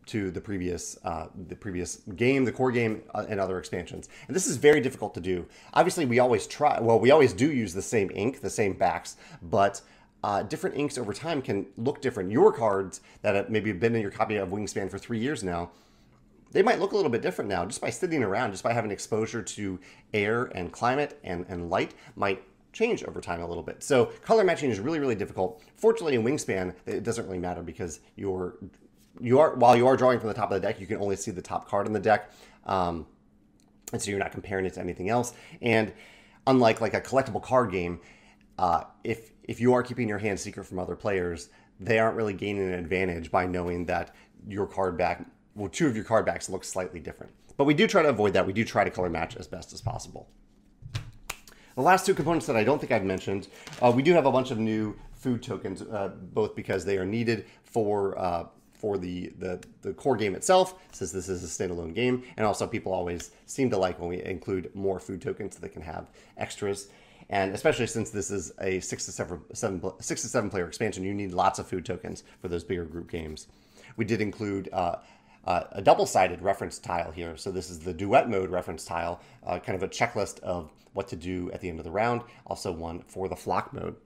to 0.08 0.30
the 0.30 0.40
previous 0.40 0.98
uh, 1.04 1.26
the 1.48 1.56
previous 1.56 1.96
game, 2.16 2.44
the 2.44 2.52
core 2.52 2.72
game, 2.72 3.02
uh, 3.14 3.26
and 3.28 3.38
other 3.40 3.58
expansions. 3.58 4.08
And 4.26 4.34
this 4.34 4.46
is 4.46 4.56
very 4.56 4.80
difficult 4.80 5.14
to 5.14 5.20
do. 5.20 5.46
Obviously, 5.74 6.04
we 6.04 6.18
always 6.18 6.46
try. 6.46 6.80
Well, 6.80 6.98
we 6.98 7.10
always 7.10 7.32
do 7.32 7.50
use 7.52 7.72
the 7.74 7.82
same 7.82 8.10
ink, 8.14 8.40
the 8.40 8.50
same 8.50 8.72
backs, 8.72 9.16
but 9.42 9.80
uh, 10.24 10.42
different 10.42 10.76
inks 10.76 10.98
over 10.98 11.12
time 11.12 11.40
can 11.40 11.66
look 11.76 12.00
different. 12.00 12.30
Your 12.30 12.52
cards 12.52 13.00
that 13.22 13.34
have 13.34 13.50
maybe 13.50 13.72
been 13.72 13.94
in 13.94 14.02
your 14.02 14.10
copy 14.10 14.36
of 14.36 14.48
Wingspan 14.48 14.90
for 14.90 14.98
three 14.98 15.18
years 15.18 15.44
now, 15.44 15.70
they 16.50 16.62
might 16.62 16.80
look 16.80 16.92
a 16.92 16.96
little 16.96 17.10
bit 17.10 17.22
different 17.22 17.48
now 17.48 17.64
just 17.64 17.80
by 17.80 17.90
sitting 17.90 18.22
around, 18.22 18.52
just 18.52 18.64
by 18.64 18.72
having 18.72 18.90
exposure 18.90 19.42
to 19.42 19.78
air 20.12 20.44
and 20.54 20.72
climate 20.72 21.18
and, 21.22 21.44
and 21.48 21.70
light 21.70 21.94
might 22.16 22.42
change 22.72 23.04
over 23.04 23.20
time 23.20 23.42
a 23.42 23.46
little 23.46 23.62
bit. 23.62 23.82
So 23.82 24.06
color 24.22 24.44
matching 24.44 24.70
is 24.70 24.80
really, 24.80 24.98
really 24.98 25.14
difficult. 25.14 25.62
Fortunately, 25.76 26.14
in 26.14 26.22
Wingspan, 26.22 26.74
it 26.86 27.02
doesn't 27.02 27.26
really 27.26 27.38
matter 27.38 27.62
because 27.62 28.00
you're 28.16 28.56
you 29.20 29.38
are 29.38 29.54
while 29.54 29.76
you 29.76 29.86
are 29.86 29.96
drawing 29.96 30.18
from 30.18 30.28
the 30.28 30.34
top 30.34 30.50
of 30.50 30.60
the 30.60 30.66
deck, 30.66 30.80
you 30.80 30.86
can 30.86 30.98
only 30.98 31.16
see 31.16 31.30
the 31.30 31.42
top 31.42 31.68
card 31.68 31.86
in 31.86 31.92
the 31.92 32.00
deck, 32.00 32.30
um, 32.66 33.06
and 33.92 34.00
so 34.00 34.10
you're 34.10 34.18
not 34.18 34.32
comparing 34.32 34.66
it 34.66 34.74
to 34.74 34.80
anything 34.80 35.08
else. 35.08 35.32
And 35.60 35.92
unlike 36.46 36.80
like 36.80 36.94
a 36.94 37.00
collectible 37.00 37.42
card 37.42 37.70
game, 37.70 38.00
uh, 38.58 38.84
if 39.04 39.32
if 39.44 39.60
you 39.60 39.74
are 39.74 39.82
keeping 39.82 40.08
your 40.08 40.18
hand 40.18 40.38
secret 40.38 40.64
from 40.64 40.78
other 40.78 40.96
players, 40.96 41.48
they 41.80 41.98
aren't 41.98 42.16
really 42.16 42.34
gaining 42.34 42.62
an 42.62 42.74
advantage 42.74 43.30
by 43.30 43.46
knowing 43.46 43.86
that 43.86 44.14
your 44.46 44.66
card 44.66 44.96
back, 44.96 45.24
well, 45.54 45.68
two 45.68 45.86
of 45.86 45.96
your 45.96 46.04
card 46.04 46.26
backs 46.26 46.48
look 46.48 46.64
slightly 46.64 47.00
different. 47.00 47.32
But 47.56 47.64
we 47.64 47.74
do 47.74 47.86
try 47.86 48.02
to 48.02 48.08
avoid 48.08 48.34
that. 48.34 48.46
We 48.46 48.52
do 48.52 48.64
try 48.64 48.84
to 48.84 48.90
color 48.90 49.10
match 49.10 49.36
as 49.36 49.48
best 49.48 49.72
as 49.72 49.80
possible. 49.80 50.28
The 51.74 51.82
last 51.82 52.06
two 52.06 52.14
components 52.14 52.46
that 52.46 52.56
I 52.56 52.64
don't 52.64 52.80
think 52.80 52.90
I've 52.90 53.04
mentioned, 53.04 53.48
uh, 53.80 53.92
we 53.94 54.02
do 54.02 54.12
have 54.12 54.26
a 54.26 54.32
bunch 54.32 54.50
of 54.50 54.58
new 54.58 54.96
food 55.14 55.42
tokens, 55.42 55.82
uh, 55.82 56.08
both 56.32 56.56
because 56.56 56.84
they 56.84 56.98
are 56.98 57.06
needed 57.06 57.46
for 57.64 58.18
uh, 58.18 58.46
for 58.78 58.96
the, 58.96 59.32
the, 59.38 59.60
the 59.82 59.92
core 59.92 60.16
game 60.16 60.34
itself, 60.34 60.74
since 60.92 61.12
this 61.12 61.28
is 61.28 61.42
a 61.44 61.46
standalone 61.46 61.94
game, 61.94 62.22
and 62.36 62.46
also 62.46 62.66
people 62.66 62.92
always 62.92 63.32
seem 63.46 63.68
to 63.70 63.76
like 63.76 63.98
when 63.98 64.08
we 64.08 64.22
include 64.22 64.74
more 64.74 65.00
food 65.00 65.20
tokens 65.20 65.54
so 65.54 65.60
they 65.60 65.68
can 65.68 65.82
have 65.82 66.10
extras. 66.36 66.88
And 67.30 67.54
especially 67.54 67.86
since 67.86 68.10
this 68.10 68.30
is 68.30 68.52
a 68.60 68.80
six 68.80 69.04
to 69.06 69.12
seven, 69.12 69.40
seven 69.52 69.82
six 70.00 70.22
to 70.22 70.28
seven 70.28 70.48
player 70.48 70.66
expansion, 70.66 71.04
you 71.04 71.12
need 71.12 71.32
lots 71.32 71.58
of 71.58 71.66
food 71.66 71.84
tokens 71.84 72.24
for 72.40 72.48
those 72.48 72.64
bigger 72.64 72.84
group 72.84 73.10
games. 73.10 73.48
We 73.96 74.04
did 74.04 74.20
include 74.20 74.70
uh, 74.72 74.96
uh, 75.44 75.64
a 75.72 75.82
double-sided 75.82 76.40
reference 76.40 76.78
tile 76.78 77.10
here. 77.10 77.36
So 77.36 77.50
this 77.50 77.68
is 77.68 77.80
the 77.80 77.92
duet 77.92 78.30
mode 78.30 78.50
reference 78.50 78.84
tile, 78.84 79.20
uh, 79.46 79.58
kind 79.58 79.76
of 79.76 79.82
a 79.82 79.88
checklist 79.88 80.40
of 80.40 80.70
what 80.94 81.08
to 81.08 81.16
do 81.16 81.50
at 81.52 81.60
the 81.60 81.68
end 81.68 81.78
of 81.78 81.84
the 81.84 81.90
round. 81.90 82.22
Also 82.46 82.72
one 82.72 83.02
for 83.06 83.28
the 83.28 83.36
flock 83.36 83.72
mode. 83.72 83.96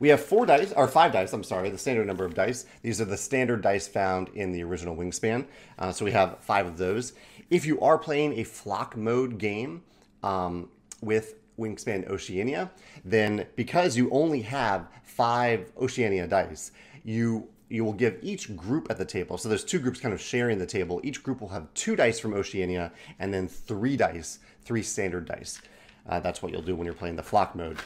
We 0.00 0.08
have 0.08 0.20
four 0.20 0.46
dice, 0.46 0.72
or 0.76 0.88
five 0.88 1.12
dice, 1.12 1.32
I'm 1.32 1.44
sorry, 1.44 1.70
the 1.70 1.78
standard 1.78 2.06
number 2.06 2.24
of 2.24 2.34
dice. 2.34 2.66
These 2.82 3.00
are 3.00 3.04
the 3.04 3.16
standard 3.16 3.62
dice 3.62 3.86
found 3.86 4.28
in 4.30 4.52
the 4.52 4.62
original 4.64 4.96
Wingspan. 4.96 5.46
Uh, 5.78 5.92
so 5.92 6.04
we 6.04 6.12
have 6.12 6.38
five 6.40 6.66
of 6.66 6.76
those. 6.76 7.12
If 7.50 7.66
you 7.66 7.80
are 7.80 7.98
playing 7.98 8.38
a 8.38 8.44
flock 8.44 8.96
mode 8.96 9.38
game 9.38 9.82
um, 10.22 10.68
with 11.00 11.34
Wingspan 11.58 12.08
Oceania, 12.08 12.70
then 13.04 13.46
because 13.56 13.96
you 13.96 14.10
only 14.10 14.42
have 14.42 14.88
five 15.02 15.70
Oceania 15.80 16.26
dice, 16.26 16.72
you 17.04 17.48
you 17.68 17.84
will 17.86 17.94
give 17.94 18.18
each 18.20 18.54
group 18.54 18.90
at 18.90 18.98
the 18.98 19.04
table. 19.04 19.38
So 19.38 19.48
there's 19.48 19.64
two 19.64 19.78
groups 19.78 19.98
kind 19.98 20.12
of 20.12 20.20
sharing 20.20 20.58
the 20.58 20.66
table. 20.66 21.00
Each 21.02 21.22
group 21.22 21.40
will 21.40 21.48
have 21.48 21.72
two 21.72 21.96
dice 21.96 22.20
from 22.20 22.34
Oceania 22.34 22.92
and 23.18 23.32
then 23.32 23.48
three 23.48 23.96
dice, 23.96 24.40
three 24.62 24.82
standard 24.82 25.24
dice. 25.24 25.62
Uh, 26.06 26.20
that's 26.20 26.42
what 26.42 26.52
you'll 26.52 26.60
do 26.60 26.76
when 26.76 26.84
you're 26.84 26.94
playing 26.94 27.16
the 27.16 27.22
flock 27.22 27.54
mode 27.54 27.78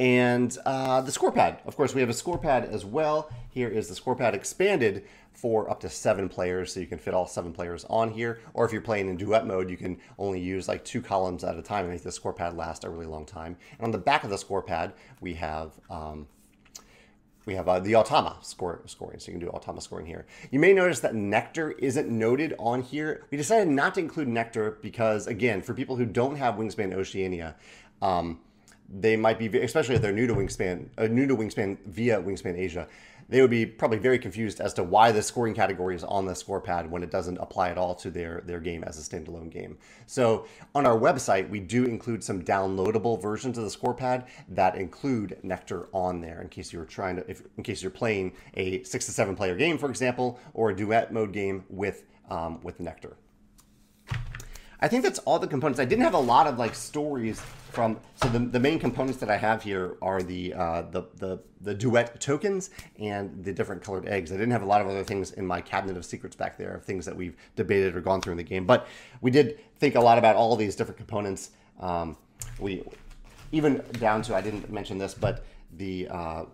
and 0.00 0.56
uh, 0.64 1.02
the 1.02 1.12
score 1.12 1.30
pad. 1.30 1.58
Of 1.66 1.76
course, 1.76 1.94
we 1.94 2.00
have 2.00 2.08
a 2.08 2.14
score 2.14 2.38
pad 2.38 2.64
as 2.64 2.86
well. 2.86 3.30
Here 3.50 3.68
is 3.68 3.86
the 3.86 3.94
score 3.94 4.16
pad 4.16 4.34
expanded 4.34 5.04
for 5.34 5.70
up 5.70 5.80
to 5.80 5.90
seven 5.90 6.26
players, 6.30 6.72
so 6.72 6.80
you 6.80 6.86
can 6.86 6.96
fit 6.96 7.12
all 7.12 7.26
seven 7.26 7.52
players 7.52 7.84
on 7.90 8.10
here. 8.10 8.40
Or 8.54 8.64
if 8.64 8.72
you're 8.72 8.80
playing 8.80 9.10
in 9.10 9.18
duet 9.18 9.46
mode, 9.46 9.68
you 9.68 9.76
can 9.76 9.98
only 10.18 10.40
use 10.40 10.68
like 10.68 10.86
two 10.86 11.02
columns 11.02 11.44
at 11.44 11.58
a 11.58 11.62
time 11.62 11.84
and 11.84 11.92
make 11.92 12.02
the 12.02 12.10
score 12.10 12.32
pad 12.32 12.56
last 12.56 12.84
a 12.84 12.88
really 12.88 13.04
long 13.04 13.26
time. 13.26 13.58
And 13.76 13.84
on 13.84 13.90
the 13.90 13.98
back 13.98 14.24
of 14.24 14.30
the 14.30 14.38
score 14.38 14.62
pad, 14.62 14.94
we 15.20 15.34
have 15.34 15.72
um, 15.90 16.28
we 17.44 17.54
have 17.56 17.68
uh, 17.68 17.80
the 17.80 17.92
Automa 17.92 18.42
score, 18.42 18.80
scoring, 18.86 19.18
so 19.18 19.30
you 19.30 19.38
can 19.38 19.46
do 19.46 19.52
Automa 19.52 19.82
scoring 19.82 20.06
here. 20.06 20.24
You 20.50 20.60
may 20.60 20.72
notice 20.72 21.00
that 21.00 21.14
Nectar 21.14 21.72
isn't 21.72 22.08
noted 22.08 22.54
on 22.58 22.80
here. 22.80 23.26
We 23.30 23.36
decided 23.36 23.68
not 23.68 23.94
to 23.94 24.00
include 24.00 24.28
Nectar 24.28 24.78
because, 24.80 25.26
again, 25.26 25.60
for 25.60 25.74
people 25.74 25.96
who 25.96 26.06
don't 26.06 26.36
have 26.36 26.54
Wingspan 26.54 26.94
Oceania, 26.94 27.56
um, 28.00 28.40
they 28.90 29.16
might 29.16 29.38
be, 29.38 29.46
especially 29.60 29.94
if 29.94 30.02
they're 30.02 30.12
new 30.12 30.26
to 30.26 30.34
Wingspan, 30.34 30.88
uh, 30.98 31.06
new 31.06 31.26
to 31.26 31.36
Wingspan 31.36 31.78
via 31.86 32.20
Wingspan 32.20 32.56
Asia, 32.56 32.88
they 33.28 33.40
would 33.40 33.50
be 33.50 33.64
probably 33.64 33.98
very 33.98 34.18
confused 34.18 34.60
as 34.60 34.74
to 34.74 34.82
why 34.82 35.12
the 35.12 35.22
scoring 35.22 35.54
category 35.54 35.94
is 35.94 36.02
on 36.02 36.26
the 36.26 36.34
score 36.34 36.60
pad 36.60 36.90
when 36.90 37.04
it 37.04 37.12
doesn't 37.12 37.38
apply 37.38 37.70
at 37.70 37.78
all 37.78 37.94
to 37.94 38.10
their, 38.10 38.42
their 38.44 38.58
game 38.58 38.82
as 38.82 38.98
a 38.98 39.02
standalone 39.08 39.48
game. 39.50 39.78
So 40.06 40.46
on 40.74 40.84
our 40.84 40.98
website, 40.98 41.48
we 41.48 41.60
do 41.60 41.84
include 41.84 42.24
some 42.24 42.42
downloadable 42.42 43.22
versions 43.22 43.56
of 43.56 43.62
the 43.62 43.70
score 43.70 43.94
pad 43.94 44.26
that 44.48 44.74
include 44.74 45.38
Nectar 45.44 45.88
on 45.92 46.20
there 46.20 46.42
in 46.42 46.48
case 46.48 46.72
you're 46.72 46.84
trying 46.84 47.16
to, 47.16 47.30
if, 47.30 47.42
in 47.56 47.62
case 47.62 47.82
you're 47.82 47.92
playing 47.92 48.32
a 48.54 48.82
six 48.82 49.06
to 49.06 49.12
seven 49.12 49.36
player 49.36 49.54
game, 49.54 49.78
for 49.78 49.88
example, 49.88 50.40
or 50.52 50.70
a 50.70 50.76
duet 50.76 51.12
mode 51.12 51.32
game 51.32 51.64
with, 51.68 52.02
um, 52.30 52.60
with 52.64 52.80
Nectar. 52.80 53.16
I 54.82 54.88
think 54.88 55.04
that's 55.04 55.18
all 55.20 55.38
the 55.38 55.46
components. 55.46 55.78
I 55.78 55.84
didn't 55.84 56.04
have 56.04 56.14
a 56.14 56.18
lot 56.18 56.46
of 56.46 56.58
like 56.58 56.74
stories 56.74 57.40
from 57.70 57.98
so 58.14 58.28
the, 58.28 58.38
the 58.38 58.58
main 58.58 58.78
components 58.78 59.20
that 59.20 59.30
I 59.30 59.36
have 59.36 59.62
here 59.62 59.96
are 60.02 60.22
the, 60.22 60.54
uh, 60.54 60.82
the 60.90 61.02
the 61.16 61.38
the 61.60 61.74
duet 61.74 62.20
tokens 62.20 62.70
and 62.98 63.44
the 63.44 63.52
different 63.52 63.82
colored 63.82 64.08
eggs. 64.08 64.32
I 64.32 64.36
didn't 64.36 64.52
have 64.52 64.62
a 64.62 64.66
lot 64.66 64.80
of 64.80 64.88
other 64.88 65.04
things 65.04 65.32
in 65.32 65.46
my 65.46 65.60
cabinet 65.60 65.96
of 65.96 66.04
secrets 66.04 66.34
back 66.34 66.56
there, 66.56 66.74
of 66.74 66.84
things 66.84 67.04
that 67.04 67.14
we've 67.14 67.36
debated 67.56 67.94
or 67.94 68.00
gone 68.00 68.20
through 68.20 68.32
in 68.32 68.38
the 68.38 68.42
game. 68.44 68.64
But 68.64 68.88
we 69.20 69.30
did 69.30 69.60
think 69.78 69.94
a 69.94 70.00
lot 70.00 70.16
about 70.16 70.36
all 70.36 70.56
these 70.56 70.74
different 70.74 70.96
components. 70.96 71.50
Um, 71.78 72.16
we 72.58 72.82
even 73.52 73.82
down 73.98 74.22
to 74.22 74.34
I 74.34 74.40
didn't 74.40 74.70
mention 74.72 74.96
this, 74.96 75.12
but 75.12 75.44
the 75.76 76.08
uh, 76.08 76.44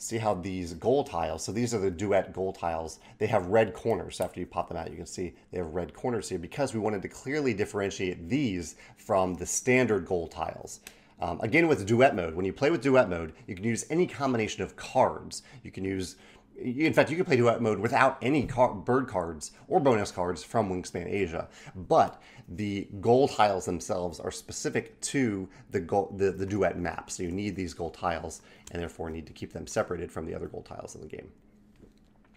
see 0.00 0.16
how 0.16 0.32
these 0.32 0.72
goal 0.74 1.04
tiles, 1.04 1.44
so 1.44 1.52
these 1.52 1.74
are 1.74 1.78
the 1.78 1.90
duet 1.90 2.32
goal 2.32 2.52
tiles, 2.54 3.00
they 3.18 3.26
have 3.26 3.46
red 3.48 3.74
corners. 3.74 4.16
So 4.16 4.24
after 4.24 4.40
you 4.40 4.46
pop 4.46 4.68
them 4.68 4.78
out, 4.78 4.90
you 4.90 4.96
can 4.96 5.06
see 5.06 5.34
they 5.52 5.58
have 5.58 5.74
red 5.74 5.92
corners 5.92 6.28
here 6.28 6.38
because 6.38 6.72
we 6.72 6.80
wanted 6.80 7.02
to 7.02 7.08
clearly 7.08 7.52
differentiate 7.52 8.28
these 8.28 8.76
from 8.96 9.34
the 9.34 9.44
standard 9.44 10.06
goal 10.06 10.26
tiles. 10.26 10.80
Um, 11.20 11.38
again, 11.42 11.68
with 11.68 11.86
duet 11.86 12.16
mode, 12.16 12.34
when 12.34 12.46
you 12.46 12.52
play 12.52 12.70
with 12.70 12.80
duet 12.80 13.10
mode, 13.10 13.34
you 13.46 13.54
can 13.54 13.64
use 13.64 13.84
any 13.90 14.06
combination 14.06 14.62
of 14.62 14.74
cards. 14.74 15.42
You 15.62 15.70
can 15.70 15.84
use 15.84 16.16
in 16.60 16.92
fact, 16.92 17.10
you 17.10 17.16
can 17.16 17.24
play 17.24 17.36
duet 17.36 17.60
mode 17.60 17.78
without 17.78 18.18
any 18.22 18.48
bird 18.84 19.08
cards 19.08 19.52
or 19.68 19.80
bonus 19.80 20.10
cards 20.10 20.42
from 20.42 20.70
Wingspan 20.70 21.06
Asia, 21.06 21.48
but 21.74 22.22
the 22.48 22.88
goal 23.00 23.28
tiles 23.28 23.64
themselves 23.64 24.20
are 24.20 24.30
specific 24.30 25.00
to 25.00 25.48
the, 25.70 25.80
the, 26.16 26.32
the 26.32 26.46
duet 26.46 26.78
map. 26.78 27.10
So 27.10 27.22
you 27.22 27.30
need 27.30 27.56
these 27.56 27.74
gold 27.74 27.94
tiles 27.94 28.42
and 28.70 28.80
therefore 28.80 29.10
need 29.10 29.26
to 29.26 29.32
keep 29.32 29.52
them 29.52 29.66
separated 29.66 30.12
from 30.12 30.26
the 30.26 30.34
other 30.34 30.46
gold 30.46 30.66
tiles 30.66 30.94
in 30.94 31.00
the 31.00 31.06
game. 31.06 31.30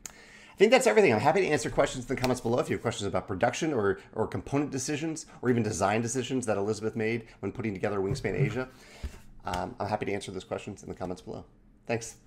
I 0.10 0.56
think 0.56 0.72
that's 0.72 0.86
everything. 0.86 1.12
I'm 1.12 1.20
happy 1.20 1.42
to 1.42 1.48
answer 1.48 1.72
questions 1.72 2.08
in 2.08 2.16
the 2.16 2.22
comments 2.22 2.40
below 2.40 2.60
if 2.60 2.70
you 2.70 2.76
have 2.76 2.82
questions 2.82 3.08
about 3.08 3.28
production 3.28 3.74
or, 3.74 4.00
or 4.14 4.28
component 4.28 4.70
decisions 4.70 5.26
or 5.42 5.50
even 5.50 5.64
design 5.64 6.02
decisions 6.02 6.46
that 6.46 6.58
Elizabeth 6.58 6.96
made 6.96 7.26
when 7.40 7.52
putting 7.52 7.74
together 7.74 8.00
Wingspan 8.00 8.40
Asia. 8.40 8.70
Um, 9.46 9.76
I'm 9.80 9.88
happy 9.88 10.06
to 10.06 10.14
answer 10.14 10.32
those 10.32 10.44
questions 10.44 10.84
in 10.84 10.90
the 10.90 10.96
comments 10.96 11.24
below. 11.24 11.44
Thanks. 11.88 12.18